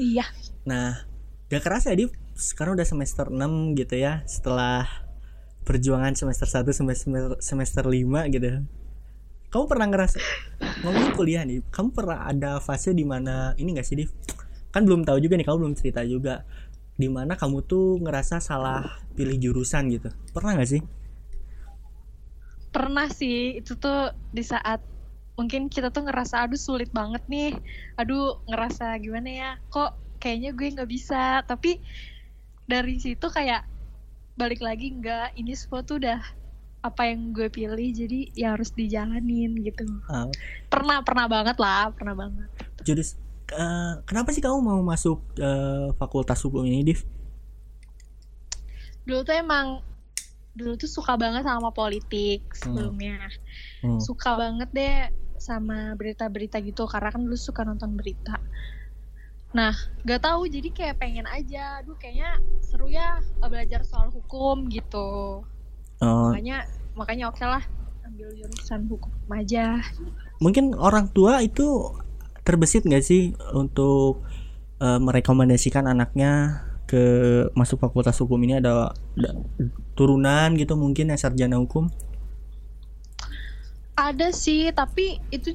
Iya. 0.00 0.24
Nah, 0.64 1.04
gak 1.52 1.62
kerasa 1.64 1.92
ya 1.92 2.04
Div, 2.04 2.12
sekarang 2.32 2.80
udah 2.80 2.88
semester 2.88 3.28
6 3.28 3.76
gitu 3.76 3.94
ya, 4.00 4.24
setelah 4.24 4.88
perjuangan 5.62 6.16
semester 6.16 6.48
1 6.48 6.72
semester 6.72 7.36
semester 7.38 7.84
5 7.84 8.32
gitu. 8.32 8.64
Kamu 9.52 9.64
pernah 9.68 9.86
ngerasa 9.92 10.16
ngomongin 10.80 11.12
kuliah 11.12 11.42
nih, 11.44 11.60
kamu 11.68 11.92
pernah 11.92 12.24
ada 12.24 12.56
fase 12.58 12.96
di 12.96 13.04
mana 13.04 13.52
ini 13.60 13.76
gak 13.76 13.84
sih 13.84 14.00
Div? 14.00 14.10
Kan 14.72 14.88
belum 14.88 15.04
tahu 15.04 15.20
juga 15.20 15.36
nih, 15.36 15.44
kamu 15.44 15.56
belum 15.60 15.74
cerita 15.76 16.00
juga 16.08 16.48
di 16.96 17.08
mana 17.08 17.36
kamu 17.36 17.64
tuh 17.64 18.00
ngerasa 18.00 18.40
salah 18.40 19.00
pilih 19.12 19.36
jurusan 19.36 19.92
gitu. 19.92 20.08
Pernah 20.32 20.56
gak 20.56 20.70
sih? 20.72 20.80
Pernah 22.72 23.08
sih 23.12 23.60
itu 23.60 23.76
tuh 23.76 24.16
di 24.32 24.40
saat 24.40 24.80
mungkin 25.42 25.66
kita 25.66 25.90
tuh 25.90 26.06
ngerasa 26.06 26.46
aduh 26.46 26.54
sulit 26.56 26.88
banget 26.94 27.20
nih. 27.26 27.58
Aduh, 27.98 28.38
ngerasa 28.46 28.94
gimana 29.02 29.26
ya? 29.28 29.50
Kok 29.68 30.22
kayaknya 30.22 30.54
gue 30.54 30.66
nggak 30.78 30.90
bisa. 30.90 31.42
Tapi 31.42 31.82
dari 32.70 33.02
situ 33.02 33.26
kayak 33.26 33.66
balik 34.38 34.62
lagi 34.62 34.94
enggak 34.94 35.34
ini 35.34 35.52
semua 35.52 35.82
tuh 35.82 35.98
udah 35.98 36.22
apa 36.82 37.02
yang 37.10 37.30
gue 37.30 37.46
pilih 37.46 37.90
jadi 37.94 38.30
ya 38.34 38.54
harus 38.54 38.70
dijalanin 38.70 39.58
gitu. 39.60 39.82
Ah, 40.06 40.30
Pernah 40.70 41.02
pernah 41.02 41.26
banget 41.26 41.58
lah, 41.58 41.90
pernah 41.90 42.14
banget. 42.14 42.48
jurus 42.82 43.14
eh, 43.52 43.92
kenapa 44.06 44.34
sih 44.34 44.42
kamu 44.42 44.58
mau 44.58 44.80
masuk 44.82 45.22
eh, 45.38 45.90
fakultas 45.98 46.38
hukum 46.42 46.62
ini, 46.66 46.82
Div? 46.86 47.02
Dulu 49.06 49.22
tuh 49.22 49.34
emang 49.34 49.82
dulu 50.52 50.76
tuh 50.76 50.90
suka 50.90 51.16
banget 51.16 51.48
sama 51.48 51.72
politik 51.72 52.44
sebelumnya. 52.52 53.30
Hmm. 53.82 53.98
suka 53.98 54.36
banget 54.38 54.68
deh 54.70 54.96
sama 55.42 55.98
berita-berita 55.98 56.62
gitu 56.62 56.86
karena 56.86 57.10
kan 57.10 57.26
dulu 57.26 57.34
suka 57.34 57.66
nonton 57.66 57.98
berita. 57.98 58.38
Nah, 59.52 59.74
gak 60.06 60.24
tahu 60.24 60.48
jadi 60.48 60.70
kayak 60.72 60.96
pengen 60.96 61.26
aja, 61.28 61.82
aduh 61.82 61.98
kayaknya 61.98 62.40
seru 62.64 62.88
ya 62.88 63.18
eh, 63.20 63.48
belajar 63.50 63.82
soal 63.84 64.08
hukum 64.08 64.70
gitu. 64.70 65.42
Oh, 66.00 66.30
Makanya 66.30 66.64
makanya 66.94 67.24
oke 67.28 67.44
lah 67.44 67.60
ambil 68.02 68.28
jurusan 68.34 68.86
hukum 68.90 69.12
aja. 69.32 69.78
mungkin 70.42 70.74
orang 70.74 71.06
tua 71.14 71.38
itu 71.38 71.94
terbesit 72.42 72.82
nggak 72.82 73.04
sih 73.04 73.30
untuk 73.54 74.26
eh, 74.82 74.98
merekomendasikan 74.98 75.86
anaknya 75.86 76.62
ke 76.90 77.02
masuk 77.56 77.78
fakultas 77.80 78.18
hukum 78.20 78.36
ini 78.42 78.58
ada, 78.60 78.92
ada 79.16 79.30
turunan 79.96 80.52
gitu 80.58 80.74
mungkin 80.76 81.14
yang 81.14 81.20
sarjana 81.20 81.56
hukum 81.56 81.88
Ada 83.92 84.32
sih, 84.32 84.72
tapi 84.72 85.20
itu 85.28 85.52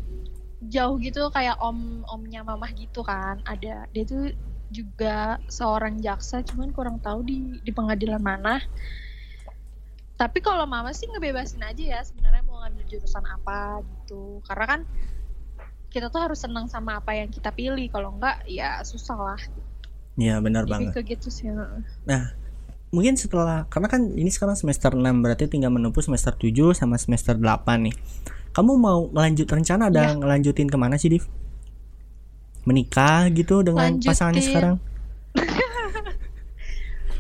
jauh 0.62 0.98
gitu 0.98 1.29
kayak 1.29 1.58
om 1.62 2.06
omnya 2.10 2.41
mamah 2.46 2.70
gitu 2.74 3.01
kan. 3.01 3.41
Ada 3.46 3.89
dia 3.94 4.03
tuh 4.06 4.34
juga 4.67 5.41
seorang 5.48 5.98
jaksa, 6.03 6.44
cuman 6.44 6.70
kurang 6.75 6.98
tahu 7.01 7.25
di 7.25 7.58
di 7.62 7.72
pengadilan 7.74 8.22
mana. 8.22 8.62
Tapi 10.17 10.41
kalau 10.41 10.65
mama 10.65 10.89
sih 10.98 11.06
ngebebasin 11.06 11.62
aja 11.62 11.84
ya 11.98 12.00
sebenarnya 12.01 12.41
mau 12.41 12.58
ngambil 12.65 12.89
jurusan 12.89 13.22
apa 13.22 13.86
gitu. 13.86 14.41
Karena 14.50 14.65
kan 14.65 14.82
kita 15.94 16.10
tuh 16.10 16.22
harus 16.25 16.41
senang 16.41 16.65
sama 16.65 16.98
apa 16.98 17.13
yang 17.13 17.29
kita 17.29 17.53
pilih. 17.53 17.86
Kalau 17.94 18.17
enggak 18.17 18.41
ya 18.50 18.82
susah 18.82 19.17
lah. 19.17 19.41
ya 20.17 20.41
benar 20.41 20.65
banget 20.65 20.98
gitu 21.06 21.29
sih. 21.29 21.46
Mungkin 22.98 23.13
setelah 23.13 23.63
karena 23.68 23.86
kan 23.88 24.01
ini 24.10 24.27
sekarang 24.27 24.56
semester 24.56 24.89
6 24.89 25.06
berarti 25.22 25.46
tinggal 25.46 25.70
menempuh 25.70 26.01
semester 26.01 26.34
7 26.34 26.50
sama 26.74 26.98
semester 26.98 27.38
8 27.38 27.46
nih 27.80 27.94
kamu 28.50 28.74
mau 28.75 29.06
melanjut 29.08 29.46
rencana 29.46 29.88
ada 29.88 30.01
Iya. 30.08 30.18
ngelanjutin 30.18 30.66
ke 30.66 30.75
mana 30.75 30.98
sih 30.98 31.08
Div? 31.08 31.30
menikah 32.63 33.30
gitu 33.30 33.62
dengan 33.62 33.94
Lanjutin. 33.94 34.10
pasangannya 34.10 34.42
sekarang 34.44 34.75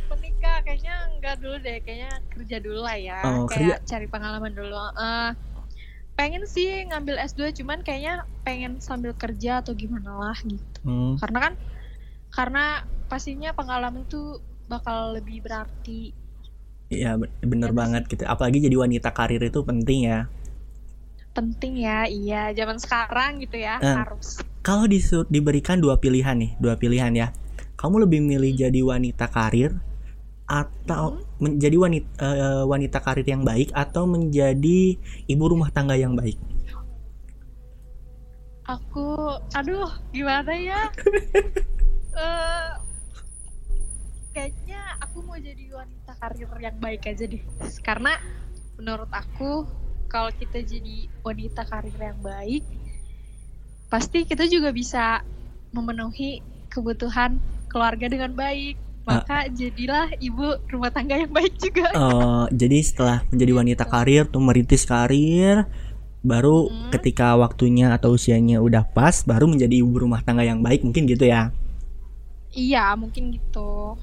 Menikah 0.09 0.57
kayaknya 0.61 0.95
enggak 1.09 1.35
dulu 1.37 1.55
deh, 1.57 1.77
kayaknya 1.79 2.11
kerja 2.29 2.57
dulu 2.57 2.79
lah 2.81 2.97
ya. 2.97 3.19
Oh, 3.23 3.45
kayak 3.45 3.83
cari 3.83 4.07
pengalaman 4.07 4.51
dulu. 4.51 4.73
Eh, 4.73 5.31
pengen 6.13 6.43
sih 6.45 6.83
ngambil 6.83 7.21
S2 7.21 7.53
cuman 7.53 7.79
kayaknya 7.81 8.25
pengen 8.41 8.79
sambil 8.79 9.13
kerja 9.13 9.61
atau 9.61 9.71
gimana 9.71 10.17
lah 10.17 10.37
gitu. 10.39 10.79
Hmm, 10.81 11.15
Karena 11.15 11.39
kan 11.41 11.53
karena 12.27 12.63
pastinya 13.07 13.51
pengalaman 13.51 14.03
itu 14.03 14.41
bakal 14.67 15.15
lebih 15.15 15.41
berarti. 15.41 16.11
Iya 16.87 17.19
be- 17.19 17.31
bener 17.43 17.71
Ya, 17.71 17.75
banget 17.75 18.03
gitu 18.07 18.23
apalagi 18.23 18.63
jadi 18.63 18.79
wanita 18.79 19.11
karir 19.11 19.43
itu 19.43 19.59
penting 19.59 20.07
ya 20.07 20.31
Penting 21.35 21.77
ya, 21.77 22.07
iya 22.07 22.49
zaman 22.49 22.79
sekarang 22.79 23.37
gitu 23.43 23.59
ya, 23.59 23.77
Eh. 23.77 23.91
harus. 23.93 24.39
kalau 24.63 24.83
disu- 24.83 25.27
diberikan 25.27 25.77
dua 25.77 25.99
pilihan 25.99 26.33
nih 26.33 26.55
dua 26.57 26.75
pilihan 26.75 27.11
ya 27.11 27.27
kamu 27.75 28.07
lebih 28.07 28.19
milih 28.19 28.51
Hmm. 28.55 28.61
jadi 28.63 28.79
wanita 28.81 29.25
karir 29.27 29.71
atau 30.43 31.19
menjadi 31.37 31.75
wanita 31.75 32.09
eh, 32.17 32.63
wanita 32.63 32.97
karir 32.99 33.27
yang 33.27 33.43
baik 33.43 33.69
atau 33.71 34.07
menjadi 34.07 34.95
ibu 35.25 35.43
rumah 35.45 35.67
tangga 35.69 35.93
yang 35.93 36.15
baik 36.15 36.39
Aku 38.65 39.31
aduh, 39.53 39.87
gimana 40.09 40.51
ya? 40.51 40.81
Eh 42.17 42.67
kayaknya 44.37 44.81
aku 45.01 45.25
mau 45.25 45.33
jadi 45.41 45.65
wanita 45.73 46.13
karir 46.21 46.45
yang 46.61 46.77
baik 46.77 47.09
aja 47.09 47.25
deh. 47.25 47.41
Karena 47.81 48.13
menurut 48.77 49.09
aku 49.09 49.65
kalau 50.05 50.29
kita 50.29 50.61
jadi 50.61 51.09
wanita 51.25 51.65
karir 51.65 51.97
yang 51.97 52.21
baik 52.21 52.61
pasti 53.89 54.29
kita 54.29 54.45
juga 54.45 54.69
bisa 54.69 55.25
memenuhi 55.73 56.45
kebutuhan 56.69 57.41
keluarga 57.65 58.05
dengan 58.05 58.37
baik. 58.37 58.77
Maka 59.07 59.47
jadilah 59.47 60.11
ibu 60.19 60.59
rumah 60.67 60.91
tangga 60.91 61.15
yang 61.15 61.31
baik 61.31 61.55
juga. 61.57 61.89
Eh, 61.95 62.45
jadi 62.53 62.77
setelah 62.83 63.17
menjadi 63.31 63.51
wanita 63.55 63.83
karir 63.89 64.27
tuh 64.27 64.43
merintis 64.43 64.83
karir 64.83 65.65
baru 66.21 66.67
Hmm. 66.67 66.91
ketika 66.91 67.39
waktunya 67.39 67.95
atau 67.95 68.19
usianya 68.19 68.59
udah 68.59 68.83
pas 68.83 69.23
baru 69.23 69.47
menjadi 69.47 69.79
ibu 69.79 69.95
rumah 69.95 70.19
tangga 70.21 70.43
yang 70.43 70.59
baik 70.59 70.83
mungkin 70.83 71.07
gitu 71.07 71.23
ya. 71.23 71.55
Iya, 72.51 72.99
mungkin 72.99 73.31
gitu. 73.31 73.95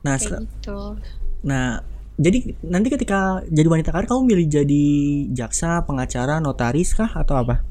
Nah, 0.00 0.16
Kayak 0.16 0.48
gitu. 0.48 0.80
nah 1.40 1.80
jadi 2.16 2.52
nanti 2.60 2.88
ketika 2.92 3.40
jadi 3.48 3.68
wanita 3.68 3.92
karir 3.92 4.04
kamu 4.04 4.22
milih 4.28 4.46
jadi 4.48 4.84
jaksa, 5.32 5.84
pengacara, 5.84 6.36
notaris 6.36 6.92
kah 6.92 7.08
atau 7.08 7.36
apa? 7.36 7.64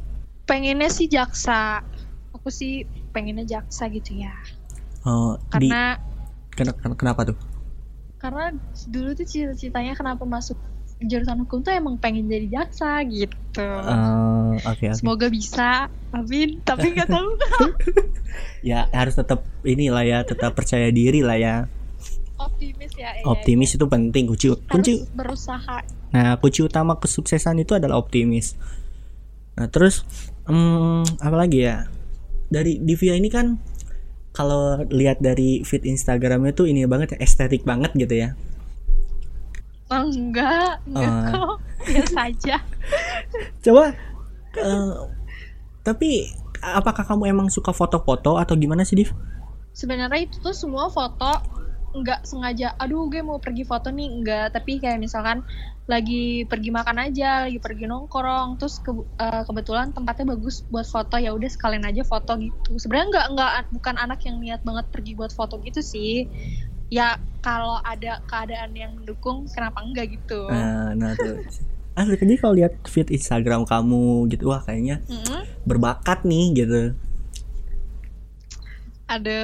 Pengennya 0.45 0.89
sih 0.89 1.05
jaksa. 1.05 1.85
Aku 2.33 2.49
sih 2.49 2.81
pengennya 3.13 3.45
jaksa 3.45 3.85
gitu 3.89 4.17
ya. 4.17 4.33
Di 5.01 5.69
Karena 5.69 5.97
ken- 6.53 6.73
ken- 6.73 6.97
kenapa 6.97 7.29
tuh? 7.29 7.37
karena 8.19 8.51
dulu 8.91 9.15
tuh 9.15 9.23
cita-citanya 9.23 9.95
kenapa 9.95 10.27
masuk 10.27 10.59
jurusan 10.99 11.39
hukum 11.47 11.63
tuh 11.63 11.71
emang 11.71 11.95
pengen 11.95 12.27
jadi 12.27 12.51
jaksa 12.51 12.99
gitu. 13.07 13.63
Eh, 13.63 14.53
Oke 14.67 14.91
oke. 14.91 14.97
Semoga 14.97 15.31
bisa, 15.31 15.87
amin. 16.11 16.59
Tapi 16.61 16.85
nggak 16.93 17.09
tahu. 17.09 17.29
Ya 18.59 18.91
harus 18.91 19.15
tetap 19.15 19.41
inilah 19.63 20.03
ya, 20.03 20.19
tetap 20.27 20.51
percaya 20.51 20.91
diri 20.91 21.23
lah 21.23 21.39
ya. 21.39 21.55
Optimis 22.39 22.91
ya. 22.95 23.11
iya, 23.19 23.23
Optimis 23.27 23.75
itu 23.75 23.85
penting 23.85 24.23
kunci 24.31 24.47
iya. 24.47 24.55
kunci 24.71 24.93
Harus 25.03 25.11
berusaha. 25.11 25.77
Nah, 26.09 26.39
kunci 26.39 26.63
utama 26.63 26.97
kesuksesan 26.97 27.59
itu 27.61 27.75
adalah 27.75 27.99
optimis. 27.99 28.55
Nah, 29.59 29.67
terus 29.67 30.07
hmm, 30.47 31.19
apa 31.19 31.35
lagi 31.35 31.67
ya? 31.67 31.85
Dari 32.49 32.79
Divya 32.81 33.13
ini 33.19 33.29
kan 33.29 33.59
kalau 34.31 34.81
lihat 34.87 35.19
dari 35.19 35.61
feed 35.67 35.83
Instagramnya 35.83 36.55
tuh 36.55 36.71
ini 36.71 36.87
banget 36.87 37.19
ya, 37.19 37.27
estetik 37.27 37.67
banget 37.67 37.91
gitu 37.93 38.15
ya. 38.15 38.29
Oh, 39.89 40.05
enggak, 40.05 40.79
enggak 40.85 41.11
Oh. 41.11 41.21
kok. 41.27 41.55
Biasa 41.89 42.19
aja. 42.29 42.57
Coba 43.65 43.91
eh, 44.55 44.93
tapi 45.83 46.29
apakah 46.61 47.03
kamu 47.03 47.31
emang 47.31 47.47
suka 47.51 47.73
foto-foto 47.75 48.37
atau 48.37 48.53
gimana 48.55 48.85
sih, 48.87 48.95
Div? 48.99 49.11
Sebenarnya 49.73 50.23
itu 50.23 50.37
tuh 50.43 50.53
semua 50.53 50.91
foto 50.91 51.58
nggak 51.89 52.21
sengaja 52.21 52.77
aduh 52.77 53.09
gue 53.09 53.25
mau 53.25 53.41
pergi 53.41 53.65
foto 53.65 53.89
nih 53.89 54.07
enggak 54.13 54.53
tapi 54.53 54.77
kayak 54.77 55.01
misalkan 55.01 55.41
lagi 55.89 56.45
pergi 56.45 56.69
makan 56.69 57.09
aja 57.09 57.49
lagi 57.49 57.57
pergi 57.57 57.89
nongkrong 57.89 58.61
terus 58.61 58.77
ke- 58.77 59.09
eh, 59.17 59.41
kebetulan 59.41 59.89
tempatnya 59.89 60.37
bagus 60.37 60.61
buat 60.69 60.85
foto 60.85 61.17
ya 61.17 61.33
udah 61.33 61.49
sekalian 61.49 61.81
aja 61.89 62.05
foto 62.05 62.37
gitu 62.37 62.77
sebenarnya 62.77 63.07
nggak 63.09 63.25
nggak 63.33 63.51
bukan 63.73 63.95
anak 63.97 64.21
yang 64.21 64.37
niat 64.37 64.61
banget 64.61 64.85
pergi 64.93 65.17
buat 65.17 65.33
foto 65.33 65.57
gitu 65.65 65.81
sih 65.81 66.29
ya 66.93 67.17
kalau 67.41 67.81
ada 67.81 68.21
keadaan 68.29 68.69
yang 68.77 68.93
mendukung 68.93 69.49
kenapa 69.49 69.81
enggak 69.81 70.13
gitu 70.13 70.45
Nah, 70.45 70.93
nah 70.93 71.13
tuh. 71.17 71.41
Ah, 71.97 72.05
jadi 72.05 72.37
kalau 72.39 72.53
lihat 72.55 72.79
feed 72.87 73.11
Instagram 73.11 73.67
kamu 73.67 74.29
gitu, 74.31 74.53
wah 74.53 74.61
kayaknya 74.63 75.01
Mm-mm. 75.09 75.41
berbakat 75.65 76.23
nih 76.23 76.45
gitu. 76.53 76.93
ada 79.09 79.41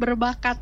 berbakat 0.00 0.56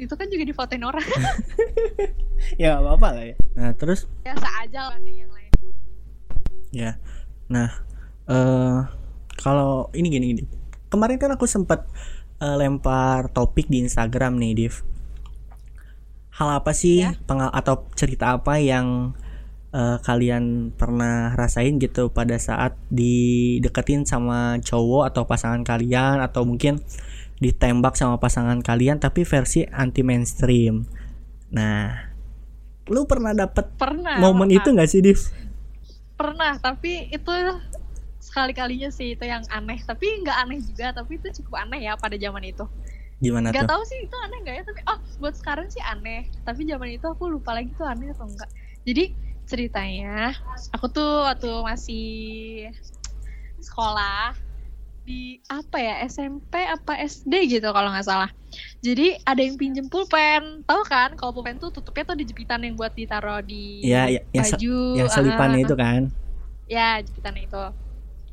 itu 0.00 0.14
kan 0.16 0.26
juga 0.26 0.44
difotoin 0.48 0.82
orang 0.82 1.04
ya, 2.60 2.74
nggak 2.74 2.82
apa-apa 2.82 3.08
lah 3.12 3.24
ya. 3.28 3.36
Nah, 3.54 3.70
terus 3.76 4.08
biasa 4.24 4.48
aja 4.64 4.80
lah 4.88 4.98
nih 5.04 5.24
yang 5.24 5.30
lain 5.30 5.50
Ya. 6.72 6.96
Nah, 7.52 7.68
eh 8.24 8.78
kalau 9.36 9.92
ini 9.92 10.08
gini 10.08 10.26
gini. 10.32 10.42
Kemarin 10.88 11.20
kan 11.20 11.36
aku 11.36 11.44
sempat 11.44 11.84
eh, 12.40 12.56
lempar 12.56 13.28
topik 13.28 13.68
di 13.68 13.84
Instagram 13.84 14.40
nih, 14.40 14.52
Div. 14.56 14.74
Hal 16.32 16.64
apa 16.64 16.72
sih 16.72 17.04
Ya. 17.04 17.12
pengal 17.28 17.52
atau 17.52 17.84
cerita 17.92 18.40
apa 18.40 18.56
yang 18.56 19.12
eh, 19.76 20.00
kalian 20.00 20.72
pernah 20.72 21.36
rasain 21.36 21.76
gitu 21.76 22.08
pada 22.08 22.40
saat 22.40 22.72
dideketin 22.88 24.08
sama 24.08 24.56
cowok 24.64 25.12
atau 25.12 25.28
pasangan 25.28 25.60
kalian 25.60 26.24
atau 26.24 26.48
mungkin 26.48 26.80
ditembak 27.42 27.98
sama 27.98 28.22
pasangan 28.22 28.62
kalian 28.62 29.02
tapi 29.02 29.26
versi 29.26 29.66
anti 29.66 30.06
mainstream. 30.06 30.86
Nah, 31.50 31.90
lu 32.86 33.02
pernah 33.10 33.34
dapet 33.34 33.66
pernah 33.74 34.22
momen 34.22 34.46
pernah. 34.46 34.62
itu 34.62 34.68
nggak 34.70 34.88
sih, 34.88 35.02
Div? 35.02 35.20
pernah 36.12 36.54
tapi 36.54 37.10
itu 37.10 37.32
sekali 38.22 38.54
kalinya 38.54 38.86
sih 38.94 39.18
itu 39.18 39.26
yang 39.26 39.42
aneh 39.50 39.82
tapi 39.82 40.22
nggak 40.22 40.38
aneh 40.46 40.62
juga 40.62 40.94
tapi 40.94 41.18
itu 41.18 41.42
cukup 41.42 41.66
aneh 41.66 41.90
ya 41.90 41.98
pada 41.98 42.14
zaman 42.14 42.46
itu 42.46 42.62
Gimana 43.18 43.50
nggak 43.50 43.66
tuh? 43.66 43.70
tahu 43.74 43.82
sih 43.90 43.98
itu 44.06 44.16
aneh 44.22 44.38
nggak 44.46 44.54
ya 44.54 44.62
tapi 44.62 44.80
oh 44.86 44.98
buat 45.18 45.34
sekarang 45.34 45.66
sih 45.66 45.82
aneh 45.82 46.30
tapi 46.46 46.62
zaman 46.62 46.94
itu 46.94 47.02
aku 47.10 47.26
lupa 47.26 47.58
lagi 47.58 47.74
tuh 47.74 47.90
aneh 47.90 48.14
atau 48.14 48.30
enggak 48.30 48.46
jadi 48.86 49.10
ceritanya 49.50 50.30
aku 50.70 50.86
tuh 50.94 51.26
waktu 51.26 51.50
masih 51.66 52.06
sekolah 53.58 54.38
di 55.02 55.42
apa 55.50 55.76
ya 55.82 55.94
SMP 56.06 56.62
apa 56.62 56.94
SD 57.02 57.50
gitu 57.50 57.68
kalau 57.74 57.90
nggak 57.90 58.06
salah. 58.06 58.30
Jadi 58.84 59.18
ada 59.26 59.40
yang 59.42 59.58
pinjem 59.58 59.86
pulpen 59.90 60.62
tahu 60.62 60.82
kan? 60.86 61.14
Kalau 61.18 61.34
pulpen 61.34 61.58
tuh 61.58 61.74
tutupnya 61.74 62.14
tuh 62.14 62.16
di 62.18 62.24
jepitan 62.28 62.62
yang 62.62 62.78
buat 62.78 62.94
ditaruh 62.94 63.42
di 63.42 63.82
Ya, 63.82 64.06
ya, 64.06 64.22
yang 64.30 64.46
baju 64.46 64.76
yang 65.02 65.08
selipannya 65.10 65.58
ah, 65.62 65.64
itu 65.66 65.74
kan? 65.74 66.02
Ya 66.70 66.88
jepitan 67.02 67.34
itu. 67.38 67.64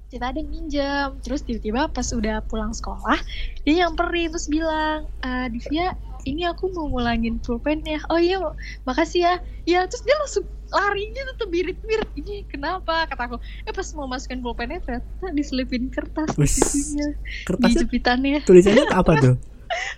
Kita 0.10 0.34
ada 0.34 0.38
yang 0.41 0.49
minjem 0.49 1.10
terus 1.21 1.45
tiba-tiba 1.45 1.89
pas 1.89 2.08
udah 2.13 2.41
pulang 2.49 2.73
sekolah 2.73 3.17
dia 3.62 3.86
nyamperin 3.86 4.34
terus 4.34 4.49
bilang 4.49 5.05
"Eh, 5.21 5.47
Divya 5.53 5.93
ini 6.25 6.45
aku 6.49 6.69
mau 6.73 6.89
ngulangin 6.91 7.39
pulpennya. 7.41 8.01
Oh 8.13 8.19
iya 8.19 8.41
makasih 8.86 9.21
ya. 9.25 9.36
Ya 9.65 9.79
terus 9.89 10.03
dia 10.05 10.17
langsung 10.17 10.45
lari 10.69 11.03
gitu 11.10 11.32
tuh 11.38 11.47
birit-birit 11.49 12.10
ini 12.17 12.45
kenapa? 12.45 13.10
Kata 13.10 13.25
aku. 13.29 13.38
Eh 13.65 13.73
pas 13.73 13.88
mau 13.97 14.05
masukin 14.05 14.39
pulpennya 14.41 14.79
ternyata 14.82 15.27
diselipin 15.34 15.89
kertas 15.89 16.34
di 16.38 16.41
Wis, 16.45 16.53
sisinya, 16.58 17.10
di 17.10 17.45
kertasnya 17.45 17.82
jepitannya. 17.86 18.39
tulisannya 18.45 18.86
apa 18.93 19.12
tuh? 19.17 19.36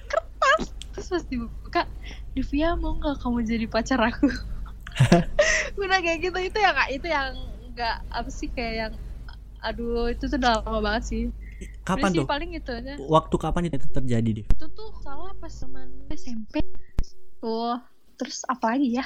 Terus 0.92 1.08
pas 1.08 1.24
dibuka 1.28 1.82
Divya 2.36 2.76
mau 2.80 2.96
nggak 3.00 3.20
kamu 3.24 3.40
jadi 3.48 3.66
pacar 3.68 4.00
aku? 4.00 4.28
Udah 5.82 6.00
kayak 6.04 6.20
gitu. 6.24 6.38
Itu 6.40 6.58
yang 6.60 6.76
itu 6.92 7.08
yang 7.08 7.32
nggak 7.72 7.96
apa 8.12 8.30
sih 8.32 8.48
kayak 8.52 8.74
yang 8.76 8.94
aduh 9.62 10.10
itu 10.10 10.26
tuh 10.26 10.42
udah 10.42 10.64
lama 10.66 10.80
banget 10.84 11.04
sih. 11.08 11.24
Kapan 11.86 12.00
Udah 12.02 12.12
sih 12.12 12.20
tuh? 12.24 12.28
paling 12.28 12.50
itu 12.58 12.72
aja. 12.74 12.94
Waktu 12.98 13.36
kapan 13.38 13.62
itu 13.70 13.78
terjadi 13.92 14.30
deh 14.42 14.46
itu 14.46 14.66
tuh 14.72 14.90
salah 15.06 15.34
pas 15.38 15.54
zaman 15.54 15.88
SMP 16.14 16.62
tuh 17.42 17.78
terus 18.18 18.46
apa 18.46 18.78
lagi 18.78 19.02
ya 19.02 19.06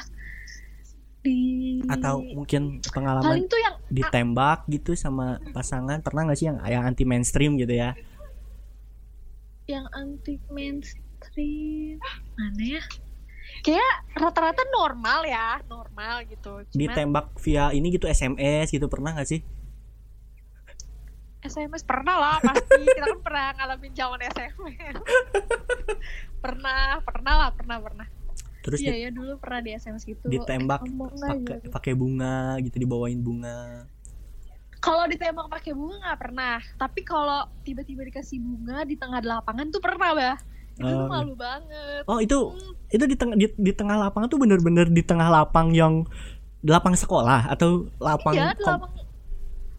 di 1.26 1.82
atau 1.90 2.22
mungkin 2.22 2.78
pengalaman 2.86 3.26
paling 3.26 3.50
tuh 3.50 3.58
yang 3.58 3.76
ditembak 3.90 4.70
gitu 4.70 4.94
sama 4.94 5.42
pasangan. 5.50 6.06
Pernah 6.06 6.30
nggak 6.30 6.38
sih 6.38 6.48
yang 6.54 6.62
yang 6.70 6.86
anti 6.86 7.02
mainstream 7.02 7.58
gitu 7.58 7.74
ya? 7.74 7.98
Yang 9.66 9.86
anti 9.98 10.34
mainstream 10.54 11.98
mana 12.38 12.64
ya? 12.78 12.84
Kayak 13.66 13.94
rata-rata 14.14 14.62
normal 14.70 15.26
ya 15.26 15.58
normal 15.66 16.30
gitu. 16.30 16.62
Cuman 16.70 16.78
ditembak 16.78 17.26
via 17.42 17.74
ini 17.74 17.90
gitu 17.90 18.06
SMS 18.06 18.70
gitu. 18.70 18.86
Pernah 18.86 19.18
nggak 19.18 19.30
sih? 19.30 19.42
SMS 21.42 21.82
pernah 21.82 22.18
lah 22.18 22.38
pasti. 22.42 22.86
Kita 22.94 23.06
kan 23.10 23.22
pernah 23.26 23.46
ngalamin 23.58 23.94
zaman 23.98 24.20
SMS 24.22 25.02
pernah 26.46 27.02
pernah 27.02 27.34
lah 27.42 27.50
pernah 27.58 27.78
pernah 27.82 28.08
terus 28.66 28.80
iya 28.80 28.92
di- 28.92 29.02
ya 29.02 29.10
dulu 29.12 29.38
pernah 29.38 29.62
di 29.62 29.72
SMS 29.72 30.04
gitu 30.04 30.26
ditembak 30.26 30.82
Eh, 30.82 30.90
pakai 30.90 31.38
aja. 31.56 31.70
pakai 31.70 31.94
bunga 31.94 32.36
gitu 32.60 32.76
dibawain 32.76 33.18
bunga. 33.18 33.86
Kalau 34.78 35.06
ditembak 35.06 35.46
pakai 35.48 35.72
bunga 35.72 35.96
nggak 36.00 36.20
pernah 36.20 36.58
tapi 36.76 37.02
kalau 37.02 37.46
tiba-tiba 37.62 38.02
dikasih 38.04 38.38
bunga 38.38 38.82
di 38.84 38.94
tengah 38.94 39.18
lapangan 39.20 39.70
tuh 39.70 39.80
pernah 39.80 40.12
bah. 40.12 40.38
Itu 40.76 40.84
tuh 40.84 40.98
Oh, 41.00 41.08
malu 41.08 41.34
banget. 41.34 42.02
Oh 42.04 42.20
itu 42.20 42.38
Hmm, 42.52 42.74
itu 42.90 43.04
di 43.04 43.16
tengah 43.16 43.36
di, 43.36 43.48
di 43.50 43.72
tengah 43.72 43.98
lapangan 44.00 44.28
tuh 44.28 44.38
bener-bener 44.38 44.86
di 44.88 45.02
tengah 45.02 45.30
lapang 45.32 45.72
yang 45.72 46.04
di 46.60 46.68
lapang 46.68 46.94
sekolah 46.94 47.48
atau 47.48 47.86
lapang 47.98 48.34
iya 48.34 48.52
di 48.52 48.62
lapang 48.62 48.92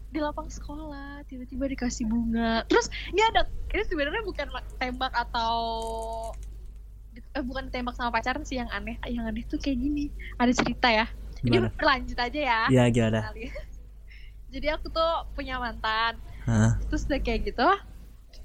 di 0.07 0.19
lapang 0.19 0.47
sekolah 0.47 1.21
tiba-tiba 1.25 1.67
dikasih 1.67 2.03
bunga. 2.03 2.63
Terus 2.65 2.87
ini 3.11 3.21
ada 3.21 3.43
ini 3.69 3.83
sebenarnya 3.85 4.23
bukan 4.23 4.47
tembak 4.77 5.11
atau 5.13 5.53
eh, 7.37 7.43
bukan 7.45 7.69
tembak 7.69 7.93
sama 7.93 8.09
pacaran 8.09 8.41
sih 8.41 8.57
yang 8.57 8.69
aneh. 8.73 8.97
Yang 9.05 9.25
aneh 9.29 9.43
tuh 9.45 9.59
kayak 9.61 9.77
gini. 9.77 10.09
Ada 10.41 10.51
cerita 10.57 10.89
ya. 10.89 11.05
Ini 11.45 11.61
gimana? 11.61 11.69
berlanjut 11.77 12.17
aja 12.17 12.39
ya. 12.41 12.61
Ya 12.73 12.83
gimana? 12.89 13.29
Jadi 14.53 14.67
aku 14.73 14.89
tuh 14.89 15.11
punya 15.37 15.61
mantan. 15.61 16.17
Hah? 16.47 16.79
terus 16.87 17.03
udah 17.11 17.19
kayak 17.19 17.51
gitu 17.51 17.67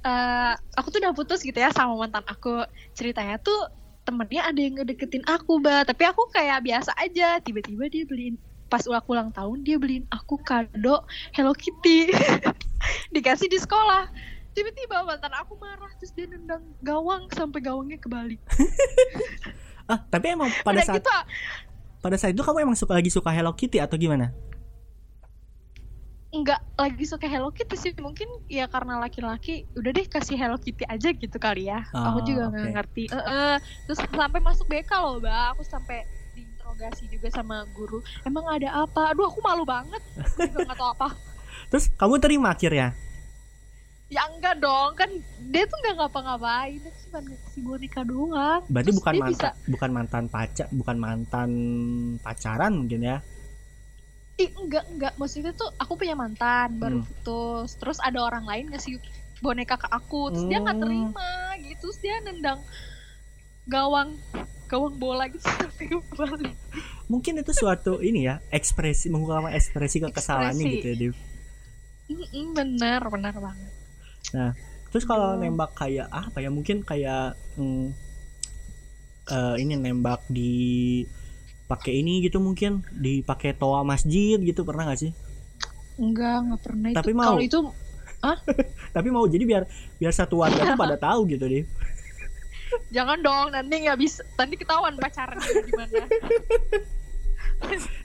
eh 0.02 0.54
aku 0.74 0.90
tuh 0.90 0.98
udah 0.98 1.14
putus 1.14 1.46
gitu 1.46 1.54
ya 1.54 1.70
sama 1.70 1.94
mantan 1.94 2.26
aku. 2.26 2.66
Ceritanya 2.98 3.38
tuh 3.38 3.70
temennya 4.02 4.50
ada 4.50 4.58
yang 4.58 4.74
ngedeketin 4.82 5.22
aku 5.24 5.62
ba. 5.62 5.86
Tapi 5.86 6.02
aku 6.10 6.26
kayak 6.34 6.66
biasa 6.66 6.90
aja. 6.98 7.38
Tiba-tiba 7.38 7.86
dia 7.86 8.02
beliin 8.02 8.34
pas 8.66 8.82
ulang 8.88 9.04
ulang 9.06 9.28
tahun 9.30 9.62
dia 9.62 9.76
beliin 9.78 10.08
aku 10.10 10.42
kado 10.42 11.06
Hello 11.30 11.54
Kitty. 11.54 12.10
Dikasih 13.14 13.46
di 13.46 13.62
sekolah 13.62 14.10
tiba-tiba 14.52 15.04
mantan 15.04 15.32
aku 15.32 15.56
marah 15.56 15.90
terus 15.96 16.12
dia 16.12 16.28
nendang 16.28 16.62
gawang 16.84 17.28
sampai 17.32 17.60
gawangnya 17.64 17.98
kebalik. 18.00 18.40
Ah 19.90 19.98
tapi 19.98 20.30
emang 20.30 20.46
pada 20.62 20.78
Udah 20.78 20.86
saat 20.86 21.02
gitu 21.02 21.10
pada 21.98 22.16
saat 22.18 22.32
itu 22.38 22.42
kamu 22.42 22.70
emang 22.70 22.78
suka 22.78 22.94
lagi 22.94 23.10
suka 23.10 23.34
Hello 23.34 23.50
Kitty 23.50 23.82
atau 23.82 23.98
gimana? 23.98 24.30
Nggak 26.30 26.62
lagi 26.78 27.04
suka 27.06 27.26
Hello 27.26 27.50
Kitty 27.50 27.74
sih 27.74 27.90
mungkin 27.98 28.30
ya 28.46 28.70
karena 28.70 29.02
laki-laki 29.02 29.66
udah 29.74 29.90
deh 29.90 30.06
kasih 30.06 30.38
Hello 30.38 30.54
Kitty 30.54 30.86
aja 30.86 31.10
gitu 31.10 31.34
kali 31.34 31.66
ya. 31.66 31.82
Oh, 31.98 32.14
aku 32.14 32.30
juga 32.30 32.54
nggak 32.54 32.62
oke. 32.62 32.74
ngerti. 32.78 33.04
Eh, 33.10 33.18
eh. 33.18 33.54
terus 33.90 33.98
sampai 34.06 34.38
masuk 34.38 34.70
BK 34.70 34.90
loh 35.02 35.18
mbak. 35.18 35.58
Aku 35.58 35.62
sampai 35.66 36.06
diinterogasi 36.38 37.10
juga 37.10 37.28
sama 37.34 37.66
guru. 37.74 37.98
Emang 38.22 38.46
ada 38.46 38.86
apa? 38.86 39.10
Aduh 39.10 39.26
aku 39.26 39.42
malu 39.42 39.66
banget. 39.66 39.98
Aku 40.14 40.46
juga 40.46 40.70
nggak 40.70 40.78
tahu 40.78 40.90
apa. 40.94 41.08
Terus 41.74 41.90
kamu 41.98 42.22
terima 42.22 42.54
akhirnya 42.54 42.94
ya 44.12 44.28
enggak 44.28 44.60
dong 44.60 44.92
kan 44.92 45.08
dia 45.48 45.64
tuh 45.64 45.78
nggak 45.80 45.96
ngapa-ngapain 45.96 46.76
dia 46.76 46.92
cuma 47.02 47.18
ngasih 47.22 47.60
boneka 47.62 48.00
doang. 48.04 48.60
Berarti 48.68 48.84
Terus 48.86 48.98
bukan 49.00 49.14
mantan 49.16 49.32
bisa- 49.32 49.56
bukan 49.64 49.90
mantan 49.90 50.24
pacar 50.28 50.66
bukan 50.70 50.96
mantan 50.98 51.50
pacaran 52.20 52.72
mungkin 52.76 53.00
ya? 53.02 53.16
Ih, 54.36 54.52
enggak 54.54 54.84
enggak. 54.86 55.12
Maksudnya 55.16 55.52
tuh 55.52 55.72
aku 55.76 55.92
punya 55.94 56.12
mantan 56.12 56.76
baru 56.76 57.00
Hmm. 57.00 57.06
putus. 57.06 57.76
Terus 57.76 57.98
ada 57.98 58.20
orang 58.20 58.44
lain 58.44 58.68
ngasih 58.68 59.00
boneka 59.40 59.76
ke 59.76 59.88
aku. 59.88 60.28
Terus 60.28 60.44
dia 60.46 60.58
nggak 60.60 60.76
Hmm. 60.76 60.84
terima 60.84 61.30
gitu. 61.58 61.80
Terus 61.82 61.98
dia 61.98 62.16
nendang 62.20 62.60
gawang 63.64 64.12
gawang 64.66 64.94
bola 64.96 65.24
gitu. 65.26 65.40
Sampai 66.16 66.52
mungkin 67.08 67.32
itu 67.38 67.52
suatu 67.52 68.00
ini 68.00 68.24
ya 68.24 68.40
ekspresi 68.48 69.08
mengungkapkan 69.08 69.52
ekspresi 69.52 70.00
kekesalannya 70.00 70.64
gitu 70.70 70.86
ya 70.86 70.96
Div. 70.98 71.14
Benar 72.52 73.08
benar 73.08 73.34
banget 74.22 74.54
terus 74.92 75.04
kalau 75.08 75.34
Hmm. 75.34 75.40
nembak 75.40 75.72
kayak 75.72 76.06
apa 76.06 76.38
ya? 76.38 76.52
Mungkin 76.52 76.84
kayak 76.84 77.34
hmm, 77.56 77.86
eh, 79.26 79.54
ini 79.58 79.74
nembak 79.74 80.20
di 80.28 80.52
pakai 81.64 82.04
ini 82.04 82.20
gitu 82.20 82.36
mungkin 82.38 82.84
dipakai 82.92 83.56
toa 83.56 83.80
masjid 83.82 84.36
gitu 84.36 84.62
pernah 84.62 84.84
gak 84.86 85.00
sih? 85.00 85.12
Enggak 85.96 86.44
enggak 86.44 86.60
pernah. 86.60 86.88
Tapi 86.92 87.10
itu 87.10 87.16
mau. 87.16 87.26
kalau 87.26 87.42
itu 87.42 87.58
tapi 88.94 89.08
mau 89.10 89.26
jadi 89.26 89.42
biar 89.42 89.62
biar 89.98 90.12
satu 90.14 90.46
warga 90.46 90.62
tuh 90.62 90.78
pada 90.78 90.94
tahu 91.10 91.26
gitu 91.26 91.42
deh 91.42 91.66
jangan 92.88 93.18
dong 93.18 93.50
nanti 93.50 93.82
nggak 93.82 93.98
bisa 93.98 94.22
nanti 94.38 94.54
ketahuan 94.54 94.94
pacaran 94.94 95.36
gimana 95.66 96.06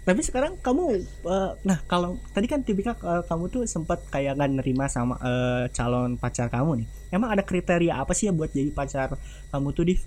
tapi 0.07 0.21
sekarang 0.23 0.55
kamu 0.61 1.03
eh, 1.03 1.51
nah 1.67 1.77
kalau 1.89 2.15
tadi 2.31 2.47
kan 2.47 2.63
tipikal 2.63 2.95
eh, 2.95 3.23
kamu 3.27 3.51
tuh 3.51 3.61
sempat 3.67 3.99
kayak 4.07 4.37
nggak 4.39 4.63
nerima 4.63 4.85
sama 4.87 5.19
eh, 5.19 5.65
calon 5.73 6.15
pacar 6.15 6.47
kamu 6.47 6.83
nih 6.83 6.87
emang 7.11 7.33
ada 7.33 7.43
kriteria 7.43 7.99
apa 7.99 8.13
sih 8.15 8.29
ya 8.29 8.33
buat 8.33 8.53
jadi 8.53 8.71
pacar 8.71 9.17
kamu 9.51 9.67
tuh 9.75 9.83
Div? 9.87 9.99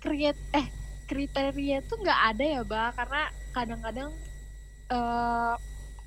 kriet 0.00 0.38
eh 0.56 0.66
kriteria 1.04 1.84
tuh 1.84 2.00
nggak 2.00 2.20
ada 2.34 2.44
ya 2.44 2.62
ba 2.64 2.94
karena 2.96 3.22
kadang-kadang 3.52 4.10
eh 4.88 5.54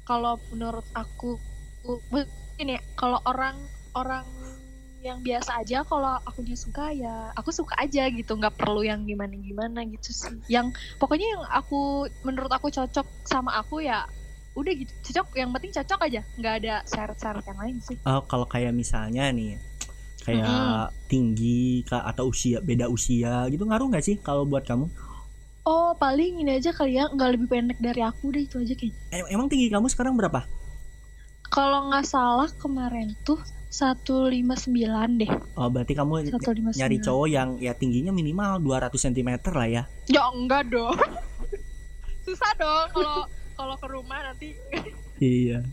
kalau 0.03 0.35
menurut 0.51 0.87
aku 0.91 1.39
ini 2.59 2.75
kalau 2.99 3.19
orang 3.23 3.55
orang 3.95 4.25
yang 5.03 5.19
biasa 5.19 5.59
aja 5.59 5.83
kalau 5.83 6.15
akunya 6.23 6.55
suka 6.55 6.95
ya 6.95 7.29
aku 7.35 7.51
suka 7.51 7.75
aja 7.75 8.07
gitu. 8.07 8.31
Nggak 8.39 8.55
perlu 8.55 8.81
yang 8.87 9.03
gimana 9.03 9.35
gimana 9.35 9.79
gitu 9.83 10.09
sih. 10.15 10.39
Yang 10.47 10.71
pokoknya 10.97 11.27
yang 11.35 11.43
aku 11.51 12.07
menurut 12.23 12.49
aku 12.49 12.71
cocok 12.71 13.03
sama 13.27 13.51
aku 13.59 13.83
ya 13.83 14.07
udah 14.55 14.73
gitu. 14.73 14.91
Cocok 15.11 15.27
yang 15.35 15.51
penting 15.51 15.75
cocok 15.75 15.99
aja. 16.07 16.21
Nggak 16.39 16.53
ada 16.63 16.75
syarat-syarat 16.87 17.43
yang 17.43 17.59
lain 17.59 17.77
sih. 17.83 17.97
Oh, 18.07 18.23
kalau 18.23 18.47
kayak 18.47 18.71
misalnya 18.71 19.27
nih 19.35 19.59
kayak 20.23 20.39
Mm-mm. 20.39 21.11
tinggi 21.11 21.83
atau 21.91 22.31
usia 22.31 22.63
beda 22.63 22.87
usia 22.87 23.43
gitu 23.51 23.67
ngaruh 23.67 23.91
nggak 23.91 24.05
sih 24.07 24.15
kalau 24.23 24.47
buat 24.47 24.63
kamu? 24.63 24.87
Oh 25.63 25.95
paling 25.95 26.43
ini 26.43 26.59
aja 26.59 26.71
kali 26.71 26.95
ya 26.95 27.07
nggak 27.11 27.29
lebih 27.35 27.47
pendek 27.51 27.79
dari 27.79 28.01
aku 28.03 28.31
deh 28.31 28.43
itu 28.47 28.55
aja 28.59 28.71
kayaknya. 28.75 28.99
Em- 29.11 29.29
emang 29.35 29.47
tinggi 29.51 29.67
kamu 29.67 29.87
sekarang 29.91 30.15
berapa? 30.15 30.47
Kalau 31.51 31.91
nggak 31.91 32.07
salah 32.07 32.49
kemarin 32.59 33.13
tuh 33.23 33.39
159 33.73 34.69
deh. 35.17 35.31
oh 35.57 35.67
berarti 35.67 35.93
kamu 35.97 36.29
ny- 36.29 36.29
159. 36.29 36.77
nyari 36.77 36.97
cowok 37.01 37.27
yang 37.27 37.49
ya 37.57 37.73
tingginya 37.73 38.13
minimal 38.13 38.61
200 38.61 38.93
cm 38.93 39.29
lah 39.49 39.67
ya 39.67 39.83
Ya 40.05 40.23
enggak 40.29 40.69
dong. 40.69 40.93
Susah 42.25 42.53
dong 42.55 42.87
kalau 42.93 43.17
kalau 43.53 43.75
ke 43.75 43.87
rumah 43.89 44.21
nanti 44.21 44.53
iya 45.19 45.65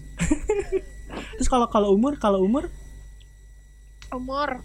terus 1.36 1.48
kalau 1.48 1.68
kalau 1.68 1.92
umur 1.92 2.16
kalau 2.16 2.40
umur 2.40 2.72
umur. 4.10 4.64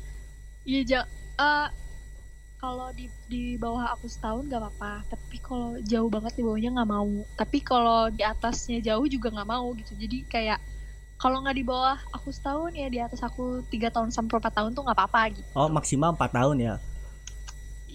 Iya 0.63 0.81
ja 0.81 1.01
eh, 1.37 1.67
kalau 2.57 2.89
di 2.89 3.05
di 3.29 3.55
bawah 3.55 3.93
aku 3.93 4.09
setahun 4.09 4.49
gak 4.49 4.57
apa-apa, 4.57 5.05
tapi 5.05 5.37
kalau 5.37 5.77
jauh 5.83 6.09
banget 6.09 6.33
di 6.33 6.41
bawahnya 6.41 6.73
nggak 6.73 6.89
mau. 6.89 7.05
Tapi 7.37 7.61
kalau 7.61 8.09
di 8.09 8.25
atasnya 8.25 8.81
jauh 8.81 9.05
juga 9.05 9.29
nggak 9.29 9.45
mau 9.45 9.69
gitu. 9.77 9.93
Jadi 9.93 10.25
kayak 10.25 10.57
kalau 11.15 11.41
nggak 11.41 11.57
di 11.57 11.65
bawah 11.65 11.97
aku 12.11 12.29
setahun 12.31 12.75
ya 12.75 12.87
di 12.91 12.99
atas 12.99 13.23
aku 13.23 13.63
tiga 13.71 13.87
tahun 13.89 14.11
sampai 14.11 14.37
empat 14.39 14.53
tahun 14.53 14.75
tuh 14.75 14.83
nggak 14.83 14.97
apa-apa 14.97 15.21
gitu. 15.31 15.49
oh 15.55 15.71
maksimal 15.71 16.13
4 16.13 16.31
tahun 16.31 16.57
ya 16.59 16.75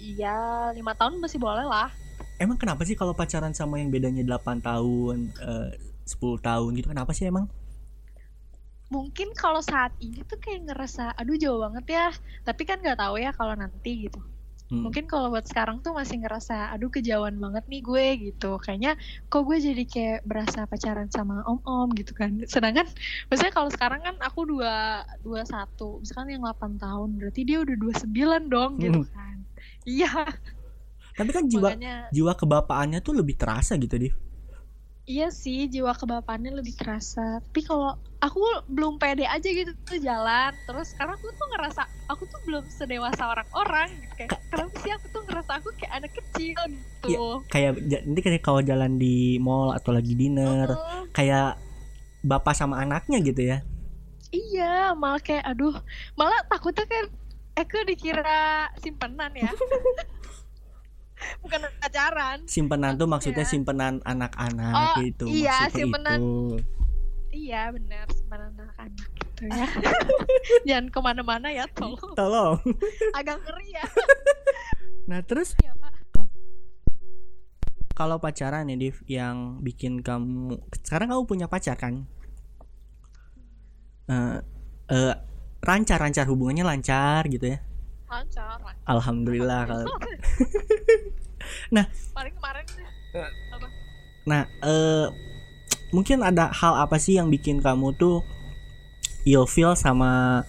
Iya 0.00 0.72
lima 0.72 0.96
tahun 0.96 1.20
masih 1.20 1.36
boleh 1.36 1.68
lah. 1.68 1.92
Emang 2.40 2.56
kenapa 2.56 2.88
sih 2.88 2.96
kalau 2.96 3.12
pacaran 3.12 3.52
sama 3.52 3.76
yang 3.76 3.92
bedanya 3.92 4.24
8 4.24 4.64
tahun, 4.64 5.28
eh, 5.28 5.76
10 6.08 6.40
tahun 6.40 6.72
gitu 6.72 6.88
kenapa 6.88 7.12
sih 7.12 7.28
emang? 7.28 7.44
mungkin 8.90 9.30
kalau 9.38 9.62
saat 9.62 9.94
ini 10.02 10.26
tuh 10.26 10.36
kayak 10.42 10.66
ngerasa 10.66 11.14
aduh 11.14 11.38
jauh 11.38 11.62
banget 11.62 11.94
ya 11.94 12.08
tapi 12.42 12.66
kan 12.66 12.82
nggak 12.82 12.98
tahu 12.98 13.22
ya 13.22 13.30
kalau 13.30 13.54
nanti 13.54 14.10
gitu 14.10 14.18
Hmm. 14.70 14.86
mungkin 14.86 15.10
kalau 15.10 15.34
buat 15.34 15.42
sekarang 15.50 15.82
tuh 15.82 15.90
masih 15.98 16.22
ngerasa 16.22 16.70
aduh 16.70 16.94
kejauhan 16.94 17.34
banget 17.42 17.66
nih 17.66 17.82
gue 17.82 18.06
gitu 18.30 18.54
kayaknya 18.62 18.94
kok 19.26 19.42
gue 19.42 19.58
jadi 19.58 19.82
kayak 19.82 20.18
berasa 20.22 20.62
pacaran 20.70 21.10
sama 21.10 21.42
om 21.42 21.58
om 21.66 21.90
gitu 21.98 22.14
kan 22.14 22.38
sedangkan 22.46 22.86
maksudnya 23.26 23.50
kalau 23.50 23.66
sekarang 23.74 23.98
kan 23.98 24.14
aku 24.22 24.46
dua 24.46 25.02
dua 25.26 25.42
satu 25.42 25.98
misalkan 25.98 26.38
yang 26.38 26.46
8 26.46 26.78
tahun 26.78 27.18
berarti 27.18 27.40
dia 27.42 27.58
udah 27.66 27.76
dua 27.76 27.94
sembilan 27.98 28.42
dong 28.46 28.78
gitu 28.78 29.02
Hmm. 29.02 29.10
kan 29.10 29.36
iya 29.82 30.10
Tapi 31.18 31.30
kan 31.34 31.44
jiwa 31.50 31.68
makanya 31.74 31.94
jiwa 32.14 32.32
kebapaannya 32.38 32.98
tuh 33.02 33.14
lebih 33.18 33.36
terasa 33.36 33.76
gitu, 33.76 33.98
Div. 33.98 34.14
Iya 35.10 35.26
sih, 35.34 35.66
jiwa 35.66 35.90
kebapaannya 35.90 36.54
lebih 36.54 36.78
terasa. 36.78 37.42
Tapi 37.42 37.66
kalau 37.66 37.98
aku 38.22 38.38
belum 38.70 39.02
pede 39.02 39.26
aja 39.26 39.42
gitu 39.42 39.74
tuh 39.82 39.98
jalan. 39.98 40.54
Terus 40.70 40.94
karena 40.94 41.18
aku 41.18 41.34
tuh 41.34 41.46
ngerasa 41.50 41.82
aku 42.06 42.22
tuh 42.30 42.38
belum 42.46 42.62
sedewasa 42.70 43.26
orang-orang. 43.26 43.90
Gitu. 43.90 44.14
Kayak, 44.22 44.38
kenapa 44.54 44.74
sih 44.78 44.92
aku 44.94 45.06
tuh 45.10 45.22
ngerasa 45.26 45.50
aku 45.58 45.68
kayak 45.74 45.92
anak 45.98 46.12
kecil 46.14 46.58
gitu. 46.70 47.42
Kayak 47.50 47.72
ja- 47.90 48.04
nanti 48.06 48.20
kayak 48.22 48.44
kalau 48.46 48.62
jalan 48.62 49.02
di 49.02 49.42
mall 49.42 49.74
atau 49.74 49.90
lagi 49.90 50.14
dinner, 50.14 50.78
Heeh. 50.78 51.02
kayak 51.10 51.58
bapak 52.22 52.54
sama 52.54 52.78
anaknya 52.78 53.18
gitu 53.18 53.42
ya. 53.42 53.58
iya, 54.30 54.94
malah 54.94 55.18
kayak 55.18 55.42
aduh, 55.42 55.74
malah 56.14 56.38
takutnya 56.46 56.86
kan 56.86 57.10
aku 57.58 57.82
dikira 57.82 58.70
simpenan 58.78 59.34
ya. 59.34 59.50
Bukan 61.40 61.60
pacaran. 61.78 62.38
Simpenan 62.44 62.94
tuh 62.94 63.06
maksudnya 63.06 63.44
Iya. 63.44 63.50
simpenan 63.50 63.94
anak-anak 64.02 64.74
Oh, 64.74 64.94
gitu. 65.00 65.24
iya, 65.26 65.66
maksudnya 65.66 65.76
simpenan. 65.76 66.18
itu. 66.18 66.32
Iya 67.30 67.62
benar, 67.70 68.04
simpenan 68.10 68.50
anak-anak 68.52 69.08
gitu 69.14 69.42
ya. 69.46 69.66
Jangan 70.68 70.86
ke 70.88 70.98
mana-mana 70.98 71.48
ya, 71.48 71.64
tolong. 71.70 72.12
Tolong. 72.12 72.56
Agak 73.18 73.38
ngeri 73.40 73.68
ya. 73.70 73.84
Nah, 75.06 75.20
terus 75.22 75.54
Iya 75.58 75.72
pak. 75.74 75.92
kalau 77.92 78.16
pacaran 78.16 78.64
nih, 78.64 78.78
Div, 78.80 78.96
yang 79.06 79.60
bikin 79.60 80.00
kamu 80.00 80.56
sekarang 80.80 81.12
kamu 81.12 81.22
punya 81.24 81.46
pacar 81.46 81.76
kan? 81.76 82.08
Eh 84.08 84.38
eh, 84.88 85.14
lancar-lancar 85.60 86.24
hubungannya 86.26 86.64
lancar 86.64 87.28
gitu 87.28 87.46
ya. 87.46 87.58
Lancar, 88.10 88.58
lancar. 88.58 88.84
Alhamdulillah 88.90 89.60
kalau 89.70 89.86
nah 91.74 91.86
paling 92.12 92.34
kemarin 92.34 92.64
sih 92.66 92.86
Nah, 94.20 94.46
eh 94.62 95.06
mungkin 95.90 96.22
ada 96.22 96.52
hal 96.54 96.86
apa 96.86 97.00
sih 97.00 97.18
yang 97.18 97.32
bikin 97.32 97.58
kamu 97.58 97.96
tuh 97.98 98.22
ilfeel 99.26 99.74
sama 99.74 100.44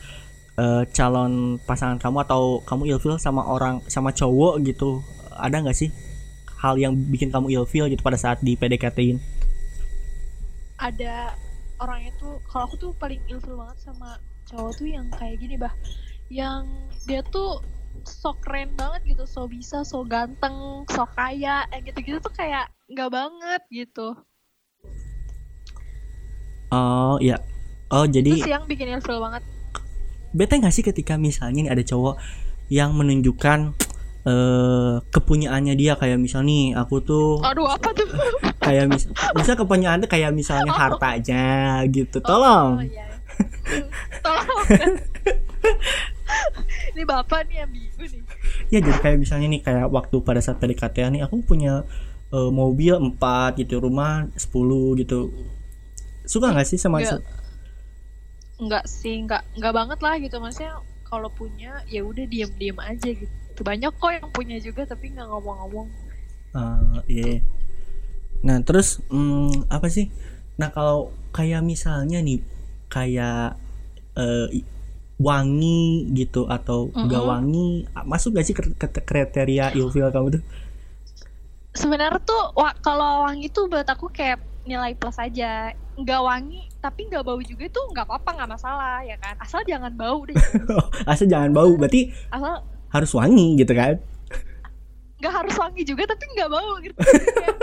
eh, 0.59 0.83
calon 0.93 1.57
pasangan 1.65 1.97
kamu 1.97 2.27
atau 2.27 2.61
kamu 2.67 2.97
ilfeel 2.97 3.17
sama 3.17 3.47
orang 3.47 3.81
sama 3.89 4.13
cowok 4.13 4.61
gitu? 4.67 5.01
Ada 5.33 5.63
nggak 5.65 5.77
sih 5.77 5.89
hal 6.61 6.77
yang 6.77 6.93
bikin 6.93 7.33
kamu 7.33 7.49
ilfeel 7.57 7.89
gitu 7.89 8.05
pada 8.05 8.19
saat 8.19 8.43
di 8.43 8.53
PDKT-in? 8.53 9.17
ada 10.81 11.37
orangnya 11.77 12.09
tuh 12.17 12.41
kalau 12.49 12.65
aku 12.65 12.75
tuh 12.81 12.91
paling 12.97 13.21
ilfil 13.29 13.53
banget 13.53 13.77
sama 13.85 14.17
cowok 14.49 14.81
tuh 14.81 14.89
yang 14.89 15.05
kayak 15.13 15.37
gini 15.37 15.55
bah 15.55 15.69
yang 16.31 16.63
dia 17.03 17.19
tuh 17.25 17.59
sok 18.01 18.39
keren 18.41 18.71
banget 18.73 19.03
gitu 19.05 19.23
so 19.25 19.45
bisa 19.45 19.83
so 19.83 20.01
ganteng 20.01 20.55
so 20.87 21.03
kaya 21.09 21.67
yang 21.67 21.83
gitu-gitu 21.83 22.17
tuh 22.17 22.31
kayak 22.31 22.71
nggak 22.87 23.11
banget 23.11 23.61
gitu 23.69 24.15
Oh 26.71 27.19
iya, 27.19 27.35
Oh 27.91 28.07
jadi 28.07 28.31
Itu 28.31 28.47
sih 28.47 28.49
yang 28.49 28.63
bikin 28.63 28.87
ilfil 28.89 29.19
banget. 29.19 29.43
bete 30.31 30.55
nggak 30.55 30.71
sih 30.71 30.79
ketika 30.79 31.19
misalnya 31.19 31.67
nih 31.67 31.69
ada 31.69 31.83
cowok 31.83 32.15
yang 32.71 32.95
menunjukkan 32.95 33.75
eh 34.21 34.95
kepunyaannya 35.03 35.75
dia 35.75 35.99
kayak 35.99 36.15
misal 36.15 36.39
nih 36.41 36.71
aku 36.71 37.03
tuh 37.03 37.43
Aduh 37.43 37.67
apa 37.67 37.91
tuh? 37.91 38.07
kayak 38.57 38.87
mis 38.87 39.03
misal 39.35 39.59
kepunyaannya 39.59 40.07
kayak 40.07 40.31
misalnya 40.31 40.71
hartanya 40.71 41.43
gitu 41.89 42.21
tolong 42.21 42.79
Oh, 42.79 42.85
iya. 42.85 43.03
Tolong. 44.23 44.63
Ini 46.95 47.03
bapak 47.03 47.47
nih 47.47 47.55
yang 47.63 47.71
bingung 47.71 48.07
nih. 48.07 48.21
ya 48.71 48.79
jadi 48.79 48.99
kayak 48.99 49.17
misalnya 49.19 49.47
nih 49.51 49.61
kayak 49.61 49.87
waktu 49.91 50.15
pada 50.23 50.39
saat 50.39 50.57
PDKT 50.57 50.97
nih 51.11 51.21
aku 51.25 51.43
punya 51.43 51.83
eh, 52.31 52.51
mobil 52.51 52.95
4 52.95 53.59
gitu 53.59 53.79
rumah 53.79 54.27
10 54.35 55.01
gitu 55.01 55.31
suka 56.23 56.53
nggak 56.53 56.67
sih 56.67 56.79
sama 56.79 56.99
Nggak. 57.03 57.21
Enggak 58.61 58.85
sih, 58.85 59.17
enggak 59.17 59.41
enggak 59.57 59.73
banget 59.73 59.99
lah 59.99 60.15
gitu 60.21 60.37
maksudnya 60.37 60.77
kalau 61.03 61.27
punya 61.33 61.81
ya 61.89 62.05
udah 62.05 62.23
diam-diam 62.29 62.77
aja 62.79 63.09
gitu. 63.09 63.59
Banyak 63.61 63.91
kok 63.97 64.11
yang 64.13 64.29
punya 64.31 64.57
juga 64.61 64.85
tapi 64.85 65.11
nggak 65.11 65.27
ngomong-ngomong. 65.27 65.87
Eh, 66.51 66.99
iya 67.07 67.33
nah 68.41 68.57
terus 68.59 68.97
hmm, 69.05 69.69
apa 69.69 69.85
sih 69.85 70.09
nah 70.57 70.73
kalau 70.73 71.13
kayak 71.29 71.61
misalnya 71.61 72.17
nih 72.19 72.41
kayak 72.89 73.53
i- 74.49 74.65
wangi 75.21 75.81
gitu 76.11 76.45
atau 76.45 76.89
enggak 76.91 77.21
Mm-mm. 77.21 77.31
wangi 77.31 77.67
masuk 78.03 78.33
gak 78.33 78.45
sih 78.45 78.53
ke, 78.53 78.65
kriteria 78.99 79.71
ilfil 79.73 80.09
kamu 80.09 80.37
tuh 80.37 80.43
Sebenarnya 81.71 82.19
tuh 82.19 82.51
wa- 82.51 82.75
kalau 82.77 83.23
wangi 83.23 83.47
tuh 83.47 83.71
buat 83.71 83.87
aku 83.87 84.11
kayak 84.11 84.37
nilai 84.61 84.91
plus 84.91 85.15
aja. 85.15 85.71
Nggak 85.95 86.19
wangi 86.19 86.67
tapi 86.81 87.07
nggak 87.07 87.23
bau 87.23 87.39
juga 87.39 87.63
itu 87.63 87.81
nggak 87.93 88.03
apa-apa 88.03 88.29
nggak 88.35 88.51
masalah 88.51 88.99
ya 89.01 89.15
kan. 89.15 89.39
Asal 89.39 89.63
jangan 89.63 89.95
bau 89.95 90.19
deh. 90.27 90.35
asal 91.11 91.25
jangan 91.25 91.55
bau 91.55 91.71
berarti 91.77 92.11
Asal 92.27 92.59
harus 92.91 93.11
wangi 93.15 93.55
gitu 93.55 93.71
kan 93.71 93.95
nggak 95.21 95.37
harus 95.37 95.53
wangi 95.53 95.85
juga 95.85 96.09
tapi 96.09 96.25
nggak 96.33 96.49
bau 96.49 96.81
gitu. 96.81 96.97
kayak, 96.97 97.55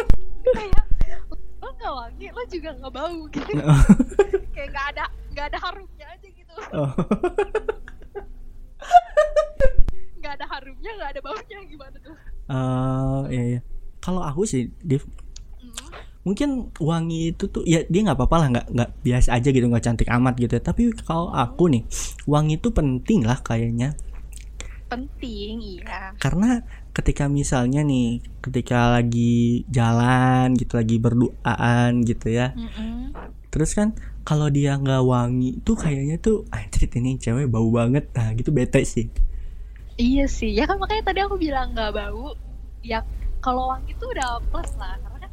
kayak 1.02 1.20
lo 1.58 1.68
nggak 1.74 1.90
wangi 1.92 2.26
lo 2.30 2.42
juga 2.46 2.70
nggak 2.70 2.92
bau 2.94 3.18
gitu. 3.28 3.52
kayak 4.54 4.68
nggak 4.70 4.86
ada 4.94 5.04
nggak 5.34 5.44
ada 5.50 5.58
harumnya 5.58 6.06
aja 6.06 6.28
gitu. 6.30 6.37
Oh. 6.72 6.92
Nggak 10.18 10.32
ada 10.34 10.46
harumnya 10.50 10.90
nggak 10.98 11.10
ada 11.14 11.20
baunya 11.22 11.58
gimana 11.64 11.96
tuh? 12.02 12.16
Eh, 12.48 13.20
iya, 13.30 13.42
iya. 13.56 13.60
kalau 14.00 14.24
aku 14.24 14.42
sih 14.44 14.72
Div 14.80 15.04
Hmm. 15.58 15.90
mungkin 16.22 16.70
wangi 16.78 17.34
itu 17.34 17.44
tuh 17.50 17.66
ya 17.66 17.82
dia 17.90 18.00
nggak 18.06 18.14
apa-apa 18.14 18.36
lah 18.38 18.48
nggak 18.54 18.66
nggak 18.72 18.90
biasa 19.02 19.28
aja 19.36 19.48
gitu 19.50 19.66
nggak 19.66 19.84
cantik 19.84 20.06
amat 20.06 20.34
gitu 20.38 20.54
tapi 20.62 20.94
kalau 21.02 21.34
aku 21.34 21.66
nih 21.66 21.82
wangi 22.24 22.56
itu 22.56 22.70
penting 22.70 23.26
lah 23.26 23.42
kayaknya 23.42 23.98
penting 24.86 25.82
iya 25.82 26.14
karena 26.16 26.62
ketika 26.94 27.26
misalnya 27.26 27.82
nih 27.82 28.22
ketika 28.38 28.96
lagi 28.96 29.66
jalan 29.68 30.54
gitu 30.54 30.78
lagi 30.78 30.96
berduaan 30.96 32.06
gitu 32.06 32.26
ya 32.30 32.54
Mm-mm. 32.54 33.12
terus 33.50 33.74
kan 33.74 33.98
kalau 34.28 34.52
dia 34.52 34.76
nggak 34.76 35.08
wangi 35.08 35.56
tuh 35.64 35.72
kayaknya 35.72 36.20
tuh 36.20 36.44
anjir 36.52 36.84
ini 37.00 37.16
cewek 37.16 37.48
bau 37.48 37.64
banget. 37.72 38.12
Nah 38.12 38.36
gitu 38.36 38.52
bete 38.52 38.84
sih. 38.84 39.08
Iya 39.96 40.28
sih. 40.28 40.52
Ya 40.52 40.68
kan 40.68 40.76
makanya 40.76 41.08
tadi 41.08 41.24
aku 41.24 41.40
bilang 41.40 41.72
nggak 41.72 41.96
bau. 41.96 42.36
Ya 42.84 43.00
kalau 43.40 43.72
wangi 43.72 43.96
tuh 43.96 44.12
udah 44.12 44.36
plus 44.52 44.68
lah. 44.76 45.00
Karena 45.00 45.16
kan 45.24 45.32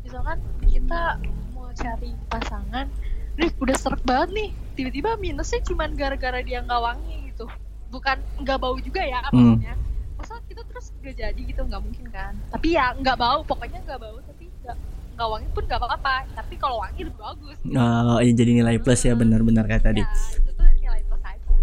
misalkan 0.00 0.38
kita 0.64 1.20
mau 1.52 1.68
cari 1.76 2.16
pasangan 2.32 2.88
nih 3.36 3.52
udah 3.60 3.76
serak 3.76 4.00
banget 4.08 4.32
nih. 4.32 4.50
Tiba-tiba 4.80 5.20
minusnya 5.20 5.60
cuman 5.68 5.92
gara-gara 5.92 6.40
dia 6.40 6.64
nggak 6.64 6.80
wangi 6.80 7.28
gitu. 7.28 7.44
Bukan 7.92 8.16
nggak 8.40 8.56
bau 8.56 8.80
juga 8.80 9.04
ya 9.04 9.20
Hmm. 9.28 9.60
maksudnya. 9.60 9.76
Masa 10.16 10.40
kita 10.48 10.64
terus 10.72 10.88
gak 11.04 11.20
jadi 11.20 11.40
gitu? 11.44 11.60
Nggak 11.68 11.82
mungkin 11.84 12.06
kan? 12.08 12.32
Tapi 12.48 12.80
ya 12.80 12.96
nggak 12.96 13.20
bau. 13.20 13.44
Pokoknya 13.44 13.84
nggak 13.84 14.00
bau 14.00 14.16
tapi 14.24 14.48
nggak 14.64 14.76
nggak 15.22 15.30
wangi 15.38 15.48
pun 15.54 15.62
nggak 15.70 15.78
apa-apa 15.78 16.14
tapi 16.34 16.54
kalau 16.58 16.82
wangi 16.82 17.06
lebih 17.06 17.20
bagus 17.22 17.56
Oh, 17.62 18.18
iya, 18.18 18.32
jadi 18.34 18.50
nilai 18.58 18.82
plus 18.82 19.06
ya 19.06 19.14
benar-benar 19.14 19.70
kayak 19.70 19.86
tadi 19.86 20.02
ya 20.02 20.10
itu 20.10 20.50
tuh 20.50 20.66
nilai 20.82 20.98
plus 21.06 21.22
aja 21.22 21.54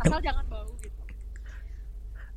asal 0.00 0.20
jangan 0.24 0.44
bau 0.48 0.64
gitu 0.80 0.96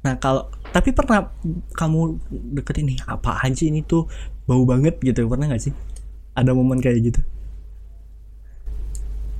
Nah 0.03 0.15
kalau 0.19 0.51
tapi 0.75 0.95
pernah 0.95 1.31
kamu 1.75 2.19
deketin 2.59 2.91
nih 2.91 2.99
apa 3.07 3.39
aja 3.39 3.63
ini 3.63 3.83
tuh 3.87 4.07
bau 4.47 4.63
banget 4.67 4.95
gitu 5.03 5.27
pernah 5.27 5.47
nggak 5.47 5.59
sih? 5.59 5.75
Ada 6.35 6.55
momen 6.55 6.79
kayak 6.79 6.99
gitu? 7.03 7.21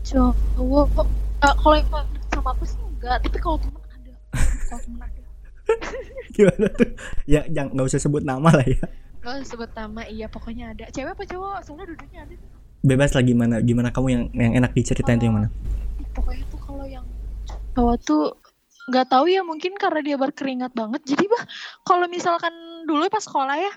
cowok 0.10 1.06
eh, 1.46 1.54
kalau 1.62 1.76
yang 1.78 1.88
sama 2.34 2.50
aku 2.58 2.64
sih 2.66 2.82
enggak 2.82 3.22
tapi 3.22 3.38
kalau 3.38 3.58
temen 3.62 3.78
ada 3.78 4.12
kalau 4.68 4.82
temen 4.84 5.00
ada 5.06 5.22
Gimana 6.36 6.68
tuh? 6.74 6.90
Ya 7.30 7.46
jangan 7.46 7.78
nggak 7.78 7.88
usah 7.94 8.02
sebut 8.02 8.24
nama 8.26 8.50
lah 8.50 8.66
ya. 8.66 8.82
Gak 9.20 9.44
usah 9.44 9.48
sebut 9.48 9.72
nama 9.76 10.02
iya 10.08 10.28
pokoknya 10.32 10.72
ada. 10.72 10.86
Cewek 10.92 11.12
apa 11.12 11.24
cowok? 11.28 11.58
Soalnya 11.68 11.86
duduknya 11.92 12.20
ada. 12.24 12.36
Bebas 12.80 13.12
lah 13.12 13.24
gimana 13.24 13.56
gimana 13.60 13.90
kamu 13.92 14.08
yang 14.08 14.24
yang 14.32 14.54
enak 14.64 14.72
diceritain 14.72 15.20
tuh 15.20 15.28
yang 15.28 15.36
mana? 15.36 15.48
Pokoknya 16.16 16.44
tuh 16.48 16.60
kalau 16.64 16.86
yang 16.88 17.04
cowok 17.76 17.98
tuh 18.08 18.24
nggak 18.90 19.08
tahu 19.12 19.26
ya 19.30 19.44
mungkin 19.44 19.76
karena 19.76 20.00
dia 20.00 20.16
berkeringat 20.16 20.72
banget. 20.72 21.02
Jadi 21.04 21.26
bah 21.28 21.44
kalau 21.84 22.08
misalkan 22.08 22.52
dulu 22.88 23.12
pas 23.12 23.22
sekolah 23.22 23.60
ya 23.60 23.74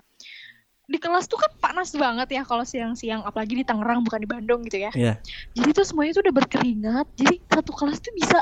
di 0.93 0.99
kelas 0.99 1.25
tuh 1.31 1.39
kan 1.39 1.51
panas 1.63 1.95
banget 1.95 2.29
ya 2.37 2.43
kalau 2.45 2.67
siang-siang 2.67 3.23
apalagi 3.23 3.55
di 3.55 3.65
Tangerang 3.65 4.03
bukan 4.03 4.21
di 4.23 4.29
Bandung 4.29 4.61
gitu 4.67 4.83
ya. 4.83 4.91
Iya. 4.93 5.15
jadi 5.57 5.71
tuh 5.73 5.87
semuanya 5.87 6.13
tuh 6.19 6.23
udah 6.31 6.35
berkeringat. 6.43 7.07
Jadi 7.19 7.35
satu 7.49 7.73
kelas 7.75 7.99
tuh 7.99 8.13
bisa 8.15 8.39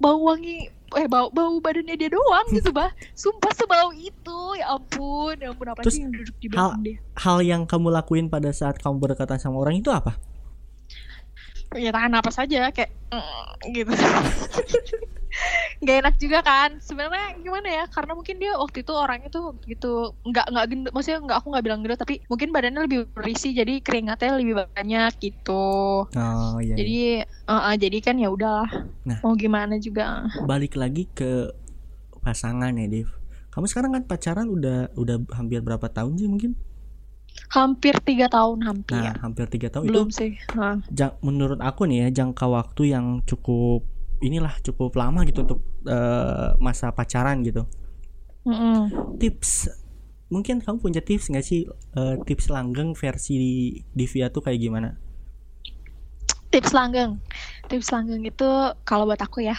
bau 0.00 0.18
wangi 0.24 0.72
eh 0.98 1.06
bau 1.06 1.30
bau 1.30 1.58
badannya 1.62 1.94
dia 1.94 2.10
doang 2.10 2.46
gitu 2.50 2.74
bah. 2.74 2.90
Sumpah 3.14 3.52
sebau 3.54 3.94
itu. 3.94 4.40
Ya 4.58 4.74
ampun 4.74 5.38
ya 5.38 5.54
ampun 5.54 5.66
apalagi 5.70 5.86
Terus, 5.86 5.98
yang 6.02 6.12
duduk 6.12 6.36
di 6.42 6.46
hal- 6.50 6.74
belakang 6.74 6.82
dia. 6.82 6.96
Hal 7.14 7.38
yang 7.46 7.62
kamu 7.68 7.88
lakuin 7.94 8.26
pada 8.26 8.50
saat 8.50 8.82
kamu 8.82 8.98
berdekatan 8.98 9.38
sama 9.38 9.62
orang 9.62 9.78
itu 9.78 9.90
apa? 9.94 10.18
ya 11.70 11.94
tahan 11.94 12.10
apa 12.18 12.34
saja 12.34 12.66
kayak 12.74 12.90
"Mm," 13.14 13.78
gitu 13.78 13.94
nggak 15.80 15.96
enak 15.98 16.14
juga 16.16 16.38
kan 16.40 16.76
sebenarnya 16.78 17.40
gimana 17.40 17.68
ya 17.72 17.84
karena 17.86 18.12
mungkin 18.12 18.36
dia 18.36 18.52
waktu 18.54 18.84
itu 18.84 18.92
orangnya 18.92 19.28
tuh 19.28 19.56
gitu 19.64 20.12
nggak 20.22 20.46
nggak 20.46 20.66
gendut 20.66 20.92
maksudnya 20.92 21.20
nggak 21.22 21.38
aku 21.38 21.46
nggak 21.48 21.64
bilang 21.64 21.80
gendut 21.80 21.96
tapi 21.96 22.20
mungkin 22.26 22.48
badannya 22.50 22.84
lebih 22.84 23.08
berisi 23.10 23.48
jadi 23.50 23.80
keringatnya 23.80 24.36
lebih 24.36 24.54
banyak 24.68 25.12
gitu 25.18 26.04
Oh 26.06 26.56
iya. 26.58 26.60
iya. 26.62 26.76
jadi 26.76 26.96
eh, 27.24 27.62
eh, 27.66 27.76
jadi 27.78 27.98
kan 27.98 28.16
ya 28.16 28.28
udahlah 28.28 28.68
Nah. 29.02 29.18
mau 29.20 29.32
gimana 29.34 29.76
juga 29.76 30.28
Balik 30.42 30.76
lagi 30.76 31.08
ke 31.08 31.48
pasangan 32.20 32.68
ya, 32.70 32.84
Dev. 32.86 33.08
Kamu 33.48 33.64
sekarang 33.64 33.90
kan 33.90 34.04
pacaran 34.04 34.46
udah 34.46 34.92
udah 34.94 35.16
hampir 35.32 35.58
berapa 35.58 35.88
tahun 35.88 36.14
sih 36.14 36.28
mungkin? 36.28 36.52
hampir 37.48 37.94
tiga 38.00 38.26
tahun 38.26 38.58
hampir 38.60 38.98
Nah, 39.00 39.14
hampir 39.16 39.46
tiga 39.46 39.70
tahun 39.70 39.86
belum 39.86 40.08
itu 40.08 40.18
sih 40.18 40.30
ja- 40.90 41.14
menurut 41.20 41.58
aku 41.58 41.86
nih 41.86 42.04
ya 42.04 42.22
jangka 42.22 42.42
waktu 42.44 42.90
yang 42.90 43.06
cukup 43.24 43.86
inilah 44.20 44.54
cukup 44.60 44.94
lama 44.96 45.24
gitu 45.24 45.42
untuk 45.44 45.60
eh, 45.88 46.54
masa 46.60 46.92
pacaran 46.92 47.40
gitu. 47.44 47.64
Mm-mm. 48.44 49.16
Tips 49.20 49.68
mungkin 50.30 50.62
kamu 50.62 50.78
punya 50.78 51.02
tips 51.02 51.28
nggak 51.28 51.44
sih 51.44 51.66
eh, 51.68 52.16
tips 52.22 52.48
langgeng 52.48 52.94
versi 52.94 53.34
Divya 53.92 54.30
tuh 54.30 54.46
kayak 54.46 54.60
gimana? 54.62 54.94
tips 56.50 56.74
langgeng 56.74 57.22
tips 57.70 57.94
langgeng 57.94 58.26
itu 58.26 58.50
kalau 58.82 59.06
buat 59.06 59.22
aku 59.22 59.46
ya 59.46 59.54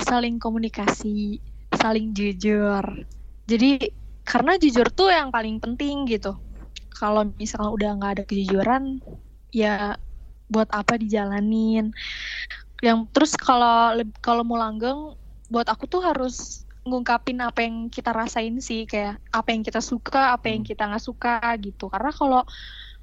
saling 0.00 0.40
komunikasi 0.40 1.38
saling 1.76 2.16
jujur 2.16 3.04
jadi 3.44 3.92
karena 4.24 4.56
jujur 4.56 4.88
tuh 4.88 5.12
yang 5.12 5.28
paling 5.28 5.60
penting 5.60 6.08
gitu 6.08 6.34
kalau 6.96 7.28
misalkan 7.36 7.68
udah 7.68 7.90
nggak 8.00 8.12
ada 8.16 8.24
kejujuran 8.24 9.04
ya 9.52 10.00
buat 10.48 10.72
apa 10.72 10.96
dijalanin 10.96 11.92
yang 12.84 13.08
terus 13.08 13.32
kalau 13.38 13.96
kalau 14.20 14.42
mau 14.44 14.58
langgeng 14.60 15.16
buat 15.48 15.66
aku 15.68 15.88
tuh 15.88 16.02
harus 16.04 16.66
ngungkapin 16.86 17.38
apa 17.42 17.66
yang 17.66 17.90
kita 17.90 18.14
rasain 18.14 18.62
sih 18.62 18.86
kayak 18.86 19.18
apa 19.34 19.48
yang 19.54 19.62
kita 19.66 19.80
suka 19.82 20.36
apa 20.36 20.46
yang 20.52 20.62
Hmm. 20.62 20.68
kita 20.70 20.82
nggak 20.86 21.04
suka 21.04 21.40
gitu. 21.62 21.90
Karena 21.90 22.10
kalau 22.14 22.42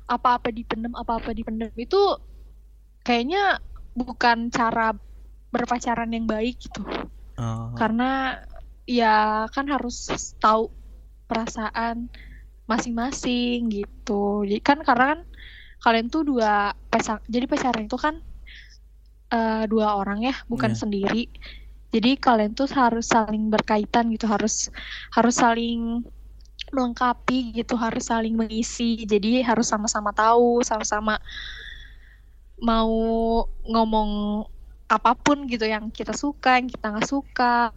apa-apa 0.07 0.49
dipendem 0.53 0.93
apa-apa 0.95 1.31
dipendem 1.35 1.71
itu 1.79 1.97
kayaknya 3.05 3.59
bukan 3.93 4.49
cara 4.53 4.95
berpacaran 5.53 6.09
yang 6.15 6.25
baik 6.25 6.55
gitu. 6.63 6.81
Oh, 7.37 7.69
karena 7.79 8.39
ya 8.87 9.45
kan 9.53 9.65
harus 9.73 9.95
tahu 10.43 10.71
perasaan 11.29 12.09
masing-masing 12.69 13.69
gitu. 13.71 14.45
Jadi 14.49 14.61
kan 14.63 14.79
karena 14.87 15.05
kan 15.17 15.21
kalian 15.83 16.07
tuh 16.13 16.23
dua 16.29 16.73
pacar 16.91 17.19
jadi 17.27 17.45
pacaran 17.51 17.85
itu 17.89 17.97
kan 17.99 18.15
eh, 19.33 19.63
dua 19.71 19.87
orang 20.01 20.19
ya 20.29 20.35
bukan 20.51 20.71
Iya. 20.73 20.79
sendiri 20.81 21.23
jadi 21.93 22.11
kalian 22.17 22.53
tuh 22.59 22.67
harus 22.73 23.05
saling 23.13 23.43
berkaitan 23.53 24.05
gitu 24.15 24.25
harus 24.33 24.69
harus 25.15 25.35
saling 25.43 26.01
melengkapi 26.73 27.53
gitu 27.59 27.75
harus 27.77 28.03
saling 28.11 28.33
mengisi 28.41 29.05
jadi 29.05 29.45
harus 29.45 29.67
sama-sama 29.73 30.11
tahu 30.15 30.61
sama-sama 30.65 31.15
mau 32.63 32.91
ngomong 33.71 34.11
apa 34.87 35.11
pun 35.17 35.37
gitu 35.49 35.65
yang 35.65 35.89
kita 35.89 36.13
suka 36.13 36.61
yang 36.61 36.67
kita 36.69 36.85
nggak 36.93 37.09
suka 37.09 37.73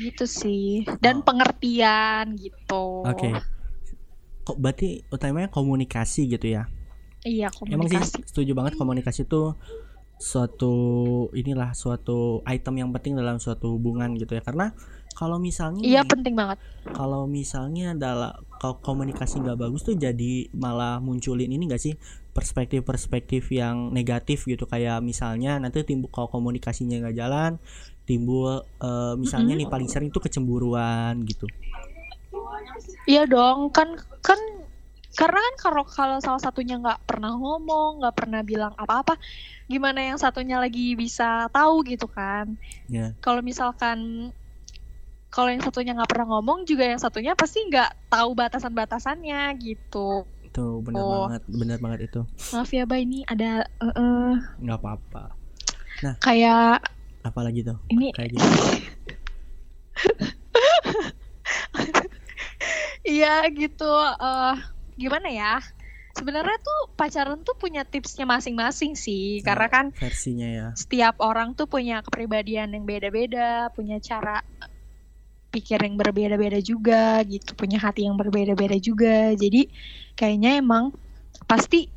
gitu 0.00 0.24
sih 0.40 0.82
dan 1.04 1.20
Oh. 1.20 1.24
pengertian 1.26 2.24
gitu 2.40 3.04
Oke. 3.04 3.30
Kok 4.42 4.58
berarti 4.58 5.06
utamanya 5.14 5.46
komunikasi 5.50 6.26
gitu 6.26 6.46
ya? 6.50 6.66
iya 7.30 7.48
Emang 7.70 7.86
sih 7.88 7.98
komunikasi 7.98 8.18
setuju 8.26 8.52
banget 8.58 8.74
komunikasi 8.74 9.24
itu 9.26 9.54
suatu 10.22 10.74
inilah 11.34 11.74
suatu 11.74 12.46
item 12.46 12.86
yang 12.86 12.90
penting 12.94 13.18
dalam 13.18 13.42
suatu 13.42 13.74
hubungan 13.74 14.14
gitu 14.14 14.38
ya. 14.38 14.42
Karena 14.46 14.70
kalau 15.18 15.42
misalnya 15.42 15.82
iya 15.82 16.06
penting 16.06 16.38
banget. 16.38 16.62
kalau 16.94 17.26
misalnya 17.26 17.92
adalah 17.92 18.38
kalau 18.62 18.78
komunikasi 18.78 19.42
nggak 19.42 19.58
bagus 19.58 19.82
tuh 19.82 19.98
jadi 19.98 20.46
malah 20.54 21.02
munculin 21.02 21.50
ini 21.50 21.66
gak 21.66 21.82
sih? 21.82 21.98
Perspektif-perspektif 22.32 23.50
yang 23.50 23.90
negatif 23.90 24.46
gitu. 24.46 24.64
Kayak 24.70 25.02
misalnya 25.02 25.58
nanti 25.58 25.82
timbul 25.82 26.08
kalau 26.14 26.30
komunikasinya 26.30 27.02
nggak 27.02 27.18
jalan 27.18 27.58
timbul 28.06 28.62
eh, 28.62 29.14
misalnya 29.18 29.58
nih 29.58 29.66
paling 29.66 29.90
sering 29.90 30.14
tuh 30.14 30.22
kecemburuan 30.22 31.18
gitu. 31.26 31.50
Iya 33.10 33.26
dong 33.26 33.74
kan 33.74 33.98
kan 34.22 34.38
karena 35.12 35.38
kan 35.38 35.54
kalau 35.60 35.84
kalau 35.84 36.16
salah 36.18 36.40
satunya 36.40 36.80
nggak 36.80 37.04
pernah 37.04 37.32
ngomong 37.32 38.00
nggak 38.00 38.16
pernah 38.16 38.40
bilang 38.40 38.72
apa-apa 38.74 39.20
gimana 39.68 40.00
yang 40.00 40.16
satunya 40.16 40.56
lagi 40.56 40.96
bisa 40.96 41.52
tahu 41.52 41.84
gitu 41.84 42.08
kan? 42.08 42.56
Ya 42.88 43.12
kalau 43.20 43.40
misalkan 43.40 44.30
kalau 45.28 45.48
yang 45.48 45.60
satunya 45.60 45.92
nggak 45.92 46.08
pernah 46.12 46.28
ngomong 46.36 46.64
juga 46.64 46.84
yang 46.84 47.00
satunya 47.00 47.32
pasti 47.32 47.64
nggak 47.64 48.08
tahu 48.08 48.32
batasan-batasannya 48.32 49.52
gitu. 49.60 50.24
Itu 50.44 50.80
bener 50.80 51.00
Oh. 51.00 51.28
banget 51.28 51.42
bener 51.48 51.78
banget 51.80 52.00
itu. 52.12 52.20
Maaf 52.52 52.68
ya 52.68 52.84
Bay 52.84 53.04
ini 53.04 53.24
ada 53.24 53.64
nggak 54.60 54.78
apa-apa. 54.80 55.32
Kayak 56.20 56.84
apalagi 57.22 57.64
tuh? 57.64 57.78
Ini 57.88 58.12
kayak 58.12 58.30
gitu 58.36 58.48
iya 63.02 63.44
gitu 63.50 63.90
eh 64.20 64.56
gimana 64.96 65.28
ya 65.32 65.52
sebenarnya 66.12 66.58
tuh 66.60 66.80
pacaran 66.94 67.40
tuh 67.40 67.56
punya 67.56 67.82
tipsnya 67.88 68.28
masing-masing 68.28 68.92
sih 68.92 69.40
karena 69.40 69.66
kan 69.72 69.86
versinya 69.96 70.48
ya 70.48 70.68
setiap 70.76 71.20
orang 71.20 71.52
tuh 71.52 71.68
punya 71.68 72.00
kepribadian 72.00 72.72
yang 72.72 72.84
beda-beda, 72.88 73.68
punya 73.76 74.00
cara 74.00 74.40
pikir 75.52 75.84
yang 75.84 76.00
berbeda-beda 76.00 76.58
juga 76.64 77.20
gitu, 77.28 77.52
punya 77.52 77.76
hati 77.76 78.08
yang 78.08 78.16
berbeda-beda 78.16 78.76
juga. 78.80 79.36
Jadi 79.36 79.68
kayaknya 80.16 80.56
emang 80.64 80.96
pasti 81.44 81.92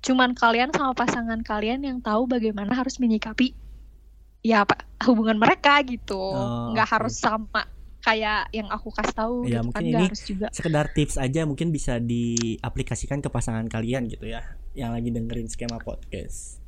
cuman 0.00 0.32
kalian 0.32 0.70
sama 0.72 0.94
pasangan 0.94 1.42
kalian 1.42 1.82
yang 1.82 1.98
tahu 2.00 2.24
bagaimana 2.30 2.72
harus 2.72 2.96
menyikapi 3.02 3.52
ya 4.40 4.64
apa 4.64 4.86
hubungan 5.04 5.36
mereka 5.36 5.82
gitu. 5.82 6.16
Oh, 6.16 6.72
Nggak 6.72 6.88
oke. 6.88 6.94
harus 6.94 7.14
sama 7.18 7.66
kayak 8.00 8.48
yang 8.50 8.66
aku 8.66 8.88
kasih 8.90 9.12
tahu 9.12 9.36
Ya, 9.44 9.60
gitu 9.60 9.66
mungkin 9.66 9.84
kan 9.84 9.92
ini 9.92 10.04
harus 10.04 10.22
juga. 10.22 10.46
sekedar 10.50 10.86
tips 10.90 11.16
aja 11.16 11.44
mungkin 11.44 11.68
bisa 11.68 11.96
diaplikasikan 11.96 13.18
ke 13.18 13.28
pasangan 13.28 13.66
kalian 13.66 14.06
gitu 14.06 14.24
ya 14.24 14.40
yang 14.72 14.90
lagi 14.90 15.08
dengerin 15.08 15.46
skema 15.46 15.76
podcast 15.78 16.58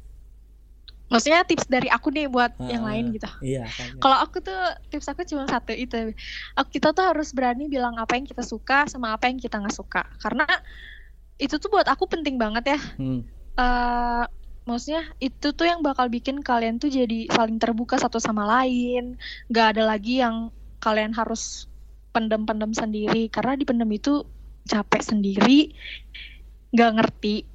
Maksudnya 1.08 1.44
tips 1.44 1.68
dari 1.68 1.92
aku 1.92 2.08
nih 2.08 2.24
buat 2.24 2.56
yang 2.62 2.88
Ah, 2.88 2.88
lain 2.88 3.12
gitu. 3.12 3.28
iya 3.44 3.68
kan 3.68 4.00
Kalau 4.00 4.16
aku 4.16 4.40
tuh 4.40 4.56
tips 4.88 5.12
aku 5.12 5.28
cuma 5.28 5.44
satu 5.44 5.68
itu. 5.70 6.16
Aku 6.56 6.72
kita 6.72 6.96
tuh 6.96 7.04
harus 7.04 7.36
berani 7.36 7.68
bilang 7.68 8.00
apa 8.00 8.16
yang 8.16 8.24
kita 8.24 8.40
suka 8.40 8.88
sama 8.88 9.12
apa 9.12 9.28
yang 9.28 9.36
kita 9.36 9.60
nggak 9.60 9.76
suka. 9.76 10.08
Karena 10.16 10.48
itu 11.36 11.60
tuh 11.60 11.68
buat 11.68 11.84
aku 11.84 12.08
penting 12.08 12.40
banget 12.40 12.64
ya. 12.72 12.80
Hmm, 12.96 13.28
eh 13.54 14.24
maksudnya 14.64 15.04
itu 15.18 15.52
tuh 15.52 15.68
yang 15.68 15.84
bakal 15.84 16.08
bikin 16.08 16.40
kalian 16.40 16.80
tuh 16.80 16.88
jadi 16.88 17.28
saling 17.28 17.60
terbuka 17.60 18.00
satu 18.00 18.16
sama 18.16 18.48
lain. 18.48 19.20
Gak 19.52 19.76
ada 19.76 19.84
lagi 19.84 20.24
yang 20.24 20.48
kalian 20.82 21.14
harus 21.14 21.70
pendem-pendem 22.10 22.74
sendiri. 22.74 23.30
Karena 23.30 23.54
dipendem 23.54 23.88
itu 23.94 24.26
capek 24.66 25.02
sendiri, 25.02 25.70
gak 26.74 26.98
ngerti 26.98 27.46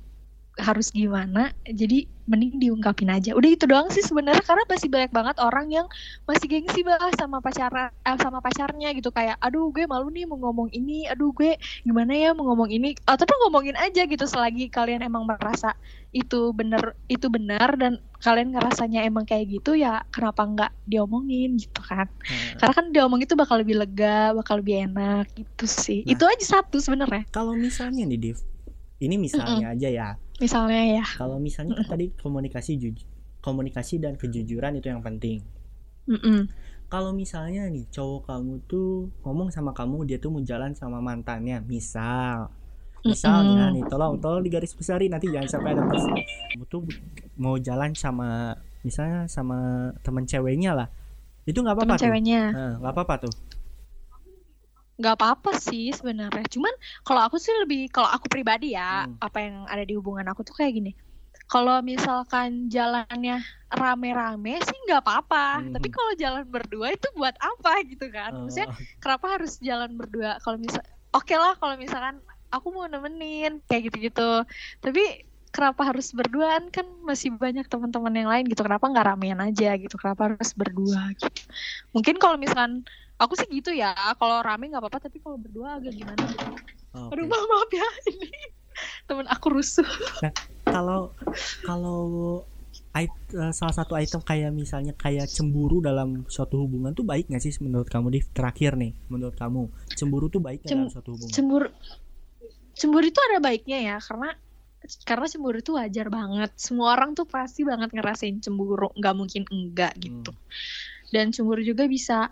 harus 0.58 0.90
gimana. 0.92 1.54
Jadi 1.66 2.10
mending 2.28 2.60
diungkapin 2.60 3.08
aja. 3.08 3.32
Udah 3.32 3.50
itu 3.50 3.64
doang 3.64 3.88
sih 3.88 4.04
sebenarnya 4.04 4.44
karena 4.44 4.68
masih 4.68 4.92
banyak 4.92 5.12
banget 5.16 5.36
orang 5.40 5.72
yang 5.72 5.88
masih 6.28 6.46
gengsi 6.52 6.84
bahas 6.84 7.16
sama 7.16 7.40
pacara 7.40 7.90
eh, 8.04 8.18
sama 8.20 8.44
pacarnya 8.44 8.92
gitu 8.92 9.16
kayak 9.16 9.40
aduh 9.40 9.72
gue 9.72 9.88
malu 9.88 10.12
nih 10.12 10.28
mau 10.28 10.36
ngomong 10.36 10.68
ini, 10.76 11.08
aduh 11.08 11.32
gue 11.32 11.56
gimana 11.88 12.12
ya 12.12 12.36
mau 12.36 12.52
ngomong 12.52 12.68
ini 12.68 13.00
atau 13.08 13.24
tuh 13.24 13.38
ngomongin 13.48 13.80
aja 13.80 14.04
gitu 14.04 14.28
selagi 14.28 14.68
kalian 14.68 15.08
emang 15.08 15.24
merasa 15.24 15.72
itu 16.16 16.56
bener 16.56 16.96
itu 17.12 17.28
benar 17.28 17.76
dan 17.76 18.00
kalian 18.24 18.56
ngerasanya 18.56 19.06
emang 19.06 19.28
kayak 19.28 19.60
gitu 19.60 19.78
ya 19.78 20.02
kenapa 20.10 20.42
nggak 20.48 20.72
diomongin 20.88 21.60
gitu 21.60 21.84
kan 21.84 22.08
nah, 22.08 22.58
karena 22.58 22.74
kan 22.74 22.86
diomong 22.96 23.20
itu 23.22 23.36
bakal 23.36 23.60
lebih 23.60 23.78
lega 23.78 24.32
bakal 24.34 24.64
lebih 24.64 24.88
enak 24.88 25.28
gitu 25.36 25.66
sih 25.68 26.02
Nah. 26.08 26.16
itu 26.16 26.24
aja 26.24 26.46
satu 26.60 26.80
sebenarnya 26.80 27.28
kalau 27.30 27.54
misalnya 27.54 28.08
nih 28.08 28.20
Div 28.20 28.40
ini 29.04 29.16
misalnya 29.20 29.76
aja 29.76 29.88
ya 29.92 30.10
misalnya 30.38 31.02
ya. 31.02 31.06
Kalau 31.18 31.38
misalnya 31.42 31.78
kan 31.82 31.98
tadi 31.98 32.14
komunikasi 32.18 32.78
komunikasi 33.42 34.02
dan 34.02 34.18
kejujuran 34.18 34.78
itu 34.78 34.88
yang 34.90 35.02
penting. 35.02 35.42
Mm-mm. 36.08 36.48
kalau 36.88 37.12
misalnya 37.12 37.68
nih 37.68 37.84
cowok 37.92 38.32
kamu 38.32 38.64
tuh 38.64 39.12
ngomong 39.28 39.52
sama 39.52 39.76
kamu 39.76 40.08
dia 40.08 40.24
tuh 40.24 40.32
mau 40.32 40.40
jalan 40.40 40.72
sama 40.72 41.04
mantannya. 41.04 41.60
Misal. 41.68 42.48
Misalnya 43.04 43.72
Mm-mm. 43.72 43.76
nih 43.76 43.84
tolong 43.92 44.16
tolong 44.24 44.40
digaris 44.40 44.72
besarin 44.72 45.12
nanti 45.12 45.28
jangan 45.28 45.50
sampai 45.52 45.76
ada 45.76 45.84
pers 45.84 46.06
kamu 46.08 46.64
tuh 46.72 46.82
mau 47.36 47.60
jalan 47.60 47.92
sama 47.92 48.56
misalnya 48.88 49.28
sama 49.28 49.92
teman 50.00 50.24
ceweknya 50.24 50.72
lah. 50.72 50.88
Itu 51.44 51.60
nggak 51.60 51.76
apa-apa 51.76 51.96
tuh. 52.00 52.08
ceweknya. 52.08 52.42
Nah, 52.56 52.74
nggak 52.80 52.94
apa-apa 52.96 53.16
tuh 53.28 53.34
nggak 54.98 55.14
apa-apa 55.18 55.50
sih 55.58 55.94
sebenarnya. 55.94 56.46
Cuman 56.50 56.74
kalau 57.06 57.22
aku 57.28 57.38
sih 57.38 57.54
lebih 57.62 57.90
kalau 57.94 58.10
aku 58.10 58.26
pribadi 58.34 58.74
ya 58.78 59.06
Hmm. 59.06 59.18
apa 59.22 59.38
yang 59.46 59.56
ada 59.70 59.84
di 59.86 59.94
hubungan 59.98 60.26
aku 60.32 60.42
tuh 60.48 60.56
kayak 60.58 60.74
gini. 60.78 60.92
Kalau 61.48 61.80
misalkan 61.86 62.68
jalannya 62.68 63.40
rame-rame 63.72 64.60
sih 64.68 64.78
nggak 64.88 65.02
apa-apa. 65.06 65.64
Hmm. 65.64 65.72
tapi 65.76 65.88
kalau 65.94 66.12
jalan 66.20 66.44
berdua 66.50 66.88
itu 66.96 67.08
buat 67.20 67.36
apa 67.40 67.72
gitu 67.88 68.06
kan? 68.12 68.32
Maksudnya 68.44 68.70
Oh, 68.70 68.76
kenapa 69.00 69.26
harus 69.40 69.52
jalan 69.62 69.92
berdua? 70.00 70.40
Kalau 70.44 70.58
misal 70.60 70.82
oke 71.16 71.34
lah 71.36 71.54
kalau 71.62 71.76
misalkan 71.80 72.20
aku 72.52 72.68
mau 72.76 72.86
nemenin 72.90 73.62
kayak 73.68 73.92
gitu-gitu. 73.92 74.44
Tapi 74.84 75.02
kenapa 75.56 75.82
harus 75.90 76.12
berduaan? 76.12 76.70
Kan 76.76 76.86
masih 77.08 77.32
banyak 77.36 77.66
teman-teman 77.72 78.14
yang 78.16 78.30
lain 78.32 78.46
gitu. 78.52 78.62
Kenapa 78.66 78.86
nggak 78.92 79.08
ramean 79.16 79.40
aja 79.42 79.76
gitu? 79.80 79.96
Kenapa 80.02 80.32
harus 80.34 80.52
berdua 80.58 81.12
gitu? 81.20 81.42
Mungkin 81.96 82.16
kalau 82.20 82.36
misalkan 82.40 82.84
aku 83.18 83.34
sih 83.34 83.50
gitu 83.50 83.74
ya 83.74 83.94
kalau 84.16 84.46
rame 84.46 84.70
nggak 84.70 84.82
apa-apa 84.82 85.10
tapi 85.10 85.18
kalau 85.22 85.38
berdua 85.42 85.82
agak 85.82 85.94
gimana? 85.94 86.22
Gitu 86.22 86.46
oke. 86.94 87.12
aduh 87.14 87.26
maaf, 87.26 87.46
maaf 87.50 87.72
ya 87.74 87.88
ini 88.14 88.30
temen 89.10 89.26
aku 89.26 89.48
rusuh. 89.58 89.88
Kalau 90.70 91.18
kalau 91.66 92.00
it- 92.98 93.34
eh, 93.34 93.54
salah 93.54 93.74
satu 93.74 93.98
item 93.98 94.22
kayak 94.22 94.54
misalnya 94.54 94.94
kayak 94.94 95.30
cemburu 95.30 95.82
dalam 95.82 96.26
suatu 96.30 96.62
hubungan 96.62 96.94
tuh 96.94 97.06
baik 97.06 97.30
nggak 97.30 97.42
sih 97.42 97.54
menurut 97.62 97.90
kamu 97.90 98.14
di 98.14 98.22
terakhir 98.22 98.78
nih 98.78 98.94
menurut 99.10 99.34
kamu. 99.34 99.70
Cemburu 99.98 100.30
tuh 100.30 100.42
baik 100.44 100.66
Cem- 100.66 100.86
dalam 100.86 100.94
suatu 100.94 101.18
hubungan? 101.18 101.34
cemburu 101.34 101.68
cemburu 102.78 103.06
itu 103.10 103.20
ada 103.34 103.38
baiknya 103.42 103.80
ya 103.82 103.98
karena 103.98 104.30
karena 105.10 105.26
cemburu 105.26 105.58
itu 105.58 105.74
wajar 105.74 106.08
banget. 106.14 106.52
Semua 106.54 106.94
orang 106.94 107.18
tuh 107.18 107.26
pasti 107.26 107.66
banget 107.66 107.90
ngerasain 107.92 108.38
cemburu 108.46 108.94
nggak 108.94 109.16
mungkin 109.18 109.44
enggak 109.50 109.98
gitu. 109.98 110.32
Dan 111.10 111.34
cemburu 111.34 111.64
juga 111.66 111.90
bisa 111.90 112.30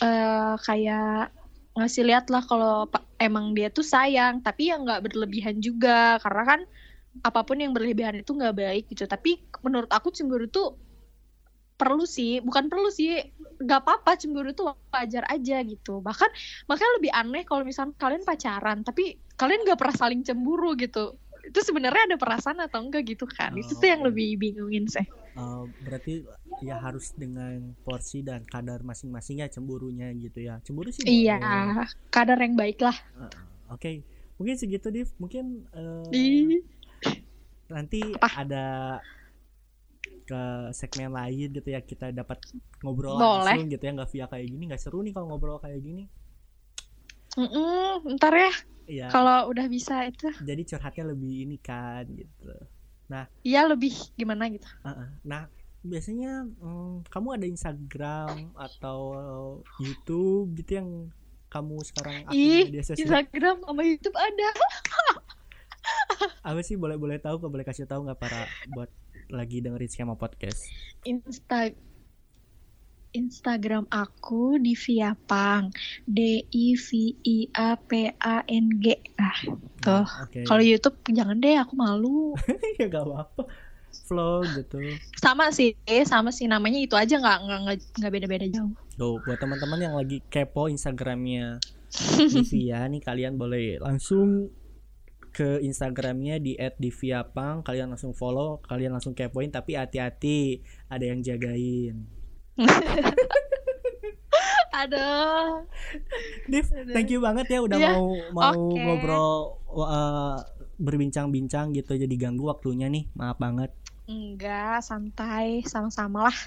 eh 0.00 0.54
kayak 0.64 1.34
ngasih 1.72 2.04
lihat 2.04 2.28
lah 2.28 2.44
kalau 2.44 2.84
emang 3.16 3.56
dia 3.56 3.72
tuh 3.72 3.84
sayang 3.84 4.44
tapi 4.44 4.72
ya 4.72 4.80
nggak 4.80 5.04
berlebihan 5.08 5.60
juga. 5.60 6.16
Karena 6.22 6.42
kan 6.46 6.60
apa 7.24 7.40
pun 7.44 7.60
yang 7.60 7.76
berlebihan 7.76 8.20
itu 8.24 8.32
nggak 8.32 8.56
baik 8.56 8.84
gitu. 8.88 9.04
Tapi 9.04 9.40
menurut 9.60 9.90
aku 9.92 10.08
cemburu 10.08 10.48
tuh 10.48 10.76
perlu 11.76 12.06
sih 12.06 12.38
bukan 12.38 12.70
perlu 12.70 12.94
sih 12.94 13.10
nggak 13.58 13.80
apa-apa 13.82 14.14
cemburu 14.14 14.54
tuh 14.54 14.72
wajar 14.92 15.26
aja 15.28 15.60
gitu. 15.66 16.00
Bahkan 16.00 16.30
makanya 16.70 16.92
lebih 17.00 17.12
aneh 17.12 17.42
kalau 17.44 17.62
misalnya 17.66 17.96
kalian 17.98 18.22
pacaran 18.22 18.84
tapi 18.86 19.18
kalian 19.36 19.64
nggak 19.66 19.80
pernah 19.80 19.96
saling 19.96 20.22
cemburu 20.22 20.76
gitu. 20.78 21.18
Itu 21.42 21.58
sebenarnya 21.58 22.14
ada 22.14 22.16
perasaan 22.22 22.62
atau 22.62 22.86
enggak 22.86 23.02
gitu 23.16 23.26
kan? 23.26 23.50
Itu 23.58 23.74
tuh 23.74 23.88
yang 23.90 24.06
Oh. 24.06 24.08
lebih 24.12 24.38
bingungin 24.38 24.86
sih 24.86 25.02
Eh, 25.32 25.64
berarti 25.80 26.20
ya 26.60 26.76
harus 26.84 27.16
dengan 27.16 27.72
porsi 27.82 28.20
dan 28.20 28.44
kadar 28.44 28.84
masing-masing 28.84 29.40
ya 29.42 29.48
cemburunya 29.48 30.12
gitu 30.14 30.38
ya 30.44 30.60
cemburu 30.60 30.92
sih 30.92 31.02
iya 31.08 31.40
boleh. 31.40 31.88
kadar 32.12 32.36
yang 32.44 32.54
baik 32.54 32.78
lah 32.84 32.96
Eh, 33.16 33.32
oke 33.72 33.92
mungkin 34.36 34.56
segitu 34.60 34.88
Div 34.92 35.08
mungkin 35.20 35.64
Ih. 36.12 36.60
nanti 37.72 38.00
Apa? 38.20 38.28
ada 38.36 38.64
ke 40.28 40.42
segmen 40.80 41.10
lain 41.18 41.48
gitu 41.56 41.68
ya 41.74 41.80
kita 41.90 42.06
dapat 42.20 42.38
ngobrol 42.82 43.16
Boleh. 43.18 43.56
langsung 43.56 43.70
gitu 43.72 43.82
ya 43.86 43.92
nggak 43.96 44.10
via 44.12 44.26
kayak 44.32 44.46
gini 44.52 44.62
nggak 44.70 44.82
seru 44.82 44.98
nih 45.04 45.12
kalau 45.14 45.26
ngobrol 45.30 45.58
kayak 45.62 45.80
gini 45.86 46.02
Mm-mm, 47.38 48.04
ntar 48.16 48.34
ya 48.36 48.52
Iya. 48.86 49.08
kalau 49.12 49.48
udah 49.52 49.66
bisa 49.72 50.04
itu 50.10 50.28
jadi 50.48 50.62
curhatnya 50.70 51.04
lebih 51.14 51.32
ini 51.48 51.56
kan 51.68 52.04
gitu 52.20 52.52
Iya 53.44 53.68
lebih 53.68 53.92
gimana 54.16 54.48
gitu. 54.48 54.64
Uh-uh. 54.80 55.08
Nah, 55.22 55.52
biasanya 55.84 56.46
mm, 56.46 57.10
kamu 57.10 57.28
ada 57.36 57.46
Instagram 57.46 58.54
atau 58.56 59.00
YouTube 59.82 60.54
gitu 60.56 60.80
yang 60.80 60.90
kamu 61.52 61.76
sekarang 61.84 62.16
aktif 62.24 62.40
Ih, 62.40 62.64
media 62.72 62.84
sosial? 62.86 63.04
Instagram 63.04 63.56
sama 63.60 63.82
YouTube 63.84 64.16
ada. 64.16 64.48
Apa 66.48 66.60
sih 66.64 66.80
boleh 66.80 66.96
boleh 66.96 67.18
tahu 67.20 67.42
boleh 67.44 67.66
kasih 67.66 67.84
tahu 67.84 68.08
nggak 68.08 68.16
para 68.16 68.48
buat 68.72 68.88
lagi 69.28 69.60
dengerin 69.60 69.90
skema 69.90 70.16
podcast? 70.16 70.64
Insta 71.04 71.68
Instagram 73.12 73.86
aku 73.92 74.56
di 74.58 74.72
Viapang. 74.72 75.72
D 76.08 76.48
I 76.48 76.66
V 76.76 76.88
I 77.22 77.38
A 77.52 77.76
P 77.76 78.08
A 78.18 78.44
N 78.48 78.80
G. 78.80 78.96
Ah, 79.20 79.38
tuh. 79.80 80.06
Oke. 80.24 80.44
Kalau 80.48 80.62
YouTube 80.64 80.98
jangan 81.12 81.38
deh, 81.38 81.56
aku 81.56 81.76
malu. 81.76 82.32
ya 82.80 82.88
gak 82.88 83.04
apa-apa. 83.04 83.44
Vlog 84.08 84.48
gitu. 84.56 84.80
sama 85.20 85.52
sih, 85.52 85.76
sama 86.08 86.32
sih 86.32 86.48
namanya 86.48 86.80
itu 86.80 86.96
aja 86.96 87.20
nggak 87.20 87.38
nggak 87.44 87.60
nggak- 87.64 87.88
nggak 88.00 88.12
beda-beda 88.12 88.46
jauh. 88.48 88.72
Tuh, 88.96 89.20
buat 89.24 89.36
teman-teman 89.36 89.80
yang 89.84 89.94
lagi 89.96 90.24
kepo 90.32 90.68
Instagramnya 90.68 91.60
Divia 92.32 92.88
nih 92.88 93.04
kalian 93.04 93.36
boleh 93.36 93.76
langsung 93.84 94.48
ke 95.32 95.64
Instagramnya 95.64 96.36
di 96.40 96.56
@diviapang 96.56 97.64
kalian 97.64 97.96
langsung 97.96 98.12
follow 98.12 98.60
kalian 98.68 98.92
langsung 98.92 99.16
kepoin 99.16 99.48
tapi 99.48 99.80
hati-hati 99.80 100.60
ada 100.92 101.04
yang 101.08 101.24
jagain 101.24 102.04
Aduh. 104.74 105.68
Div 106.48 106.64
thank 106.90 107.08
you 107.08 107.20
banget 107.20 107.46
ya 107.48 107.60
udah 107.60 107.76
Iya, 107.76 107.90
mau 107.92 108.04
mau 108.32 108.50
oke. 108.50 108.78
ngobrol 108.78 109.32
uh, 109.70 110.36
berbincang-bincang 110.76 111.70
gitu 111.72 111.94
jadi 111.94 112.14
ganggu 112.18 112.48
waktunya 112.48 112.88
nih 112.88 113.06
maaf 113.12 113.36
banget 113.36 113.70
Enggak, 114.02 114.82
santai, 114.82 115.62
sama-sama 115.62 116.26
lah. 116.26 116.38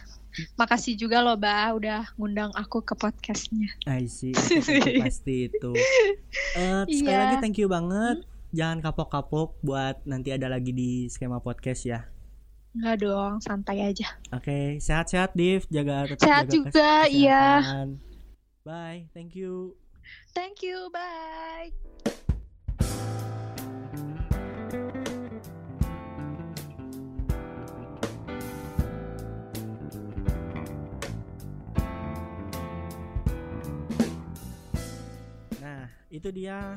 Makasih 0.56 1.00
juga 1.00 1.24
loh, 1.24 1.40
Ba, 1.40 1.72
udah 1.72 2.04
ngundang 2.14 2.52
aku 2.52 2.84
ke 2.84 2.92
podcastnya. 2.94 3.72
I 3.88 4.12
see 4.12 4.36
itu, 4.36 5.00
pasti 5.00 5.48
itu 5.48 5.72
Eh, 6.54 6.84
sekali 6.92 7.08
Iya. 7.08 7.20
lagi 7.22 7.36
thank 7.40 7.56
you 7.56 7.72
banget 7.72 8.28
jangan 8.52 8.80
kapok-kapok 8.82 9.56
buat 9.62 10.04
nanti 10.04 10.32
ada 10.32 10.48
lagi 10.48 10.72
di 10.72 11.08
skema 11.08 11.40
podcast 11.40 11.84
ya 11.86 12.04
Enggak 12.76 13.08
dong, 13.08 13.40
santai 13.40 13.88
aja. 13.88 14.20
Oke, 14.36 14.84
sehat-sehat 14.84 15.32
Div, 15.32 15.64
jaga 15.72 16.12
tetap 16.12 16.28
Sehat 16.28 16.46
jaga 16.52 16.56
juga, 16.60 16.92
iya. 17.08 17.64
Bye, 18.68 19.08
thank 19.16 19.32
you. 19.32 19.80
Thank 20.36 20.60
you, 20.60 20.92
bye. 20.92 21.72
Nah, 35.64 35.88
itu 36.12 36.28
dia 36.36 36.76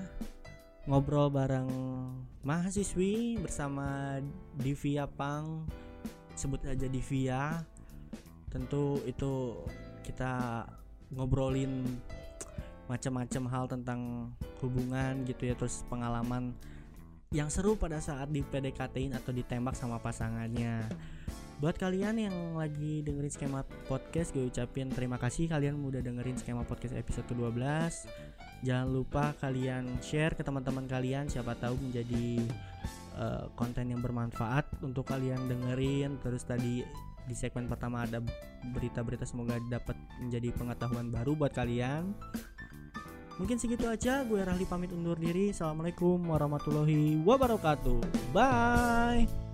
ngobrol 0.86 1.28
bareng 1.28 1.68
mahasiswi 2.46 3.36
bersama 3.42 4.22
Divia 4.56 5.04
Pang, 5.04 5.66
sebut 6.38 6.62
aja 6.62 6.86
Divia. 6.86 7.66
Tentu 8.46 9.02
itu 9.02 9.66
kita 10.06 10.64
ngobrolin 11.10 11.82
macam-macam 12.86 13.42
hal 13.50 13.64
tentang 13.66 14.30
hubungan 14.62 15.26
gitu 15.26 15.50
ya, 15.50 15.58
terus 15.58 15.84
pengalaman 15.90 16.54
yang 17.28 17.52
seru 17.52 17.76
pada 17.76 18.00
saat 18.00 18.32
di 18.32 18.40
PDKT-in 18.40 19.12
atau 19.12 19.34
ditembak 19.36 19.76
sama 19.76 20.00
pasangannya. 20.00 20.88
Buat 21.58 21.76
kalian 21.76 22.16
yang 22.16 22.36
lagi 22.54 23.02
dengerin 23.04 23.34
skema 23.34 23.66
podcast, 23.90 24.32
gue 24.32 24.46
ucapin 24.46 24.88
terima 24.88 25.18
kasih 25.20 25.50
kalian 25.50 25.76
udah 25.82 26.00
dengerin 26.00 26.38
skema 26.38 26.64
podcast 26.64 26.94
episode 26.96 27.26
ke-12. 27.28 27.60
Jangan 28.64 28.88
lupa 28.88 29.34
kalian 29.42 29.98
share 30.00 30.38
ke 30.38 30.46
teman-teman 30.46 30.86
kalian, 30.88 31.26
siapa 31.28 31.58
tahu 31.58 31.76
menjadi 31.82 32.46
eh, 33.18 33.44
konten 33.58 33.90
yang 33.90 33.98
bermanfaat 33.98 34.78
untuk 34.86 35.10
kalian 35.10 35.50
dengerin. 35.50 36.22
Terus 36.22 36.46
tadi 36.46 36.86
di 37.28 37.34
segmen 37.36 37.68
pertama 37.68 38.06
ada 38.06 38.22
berita-berita 38.72 39.26
semoga 39.28 39.58
dapat 39.68 39.98
menjadi 40.22 40.54
pengetahuan 40.54 41.10
baru 41.10 41.34
buat 41.36 41.52
kalian. 41.52 42.14
Mungkin 43.38 43.54
segitu 43.54 43.86
aja, 43.86 44.26
gue 44.26 44.42
Rahli 44.42 44.66
pamit 44.66 44.90
undur 44.90 45.14
diri. 45.14 45.54
Assalamualaikum 45.54 46.18
warahmatullahi 46.26 47.22
wabarakatuh. 47.22 48.34
Bye. 48.34 49.47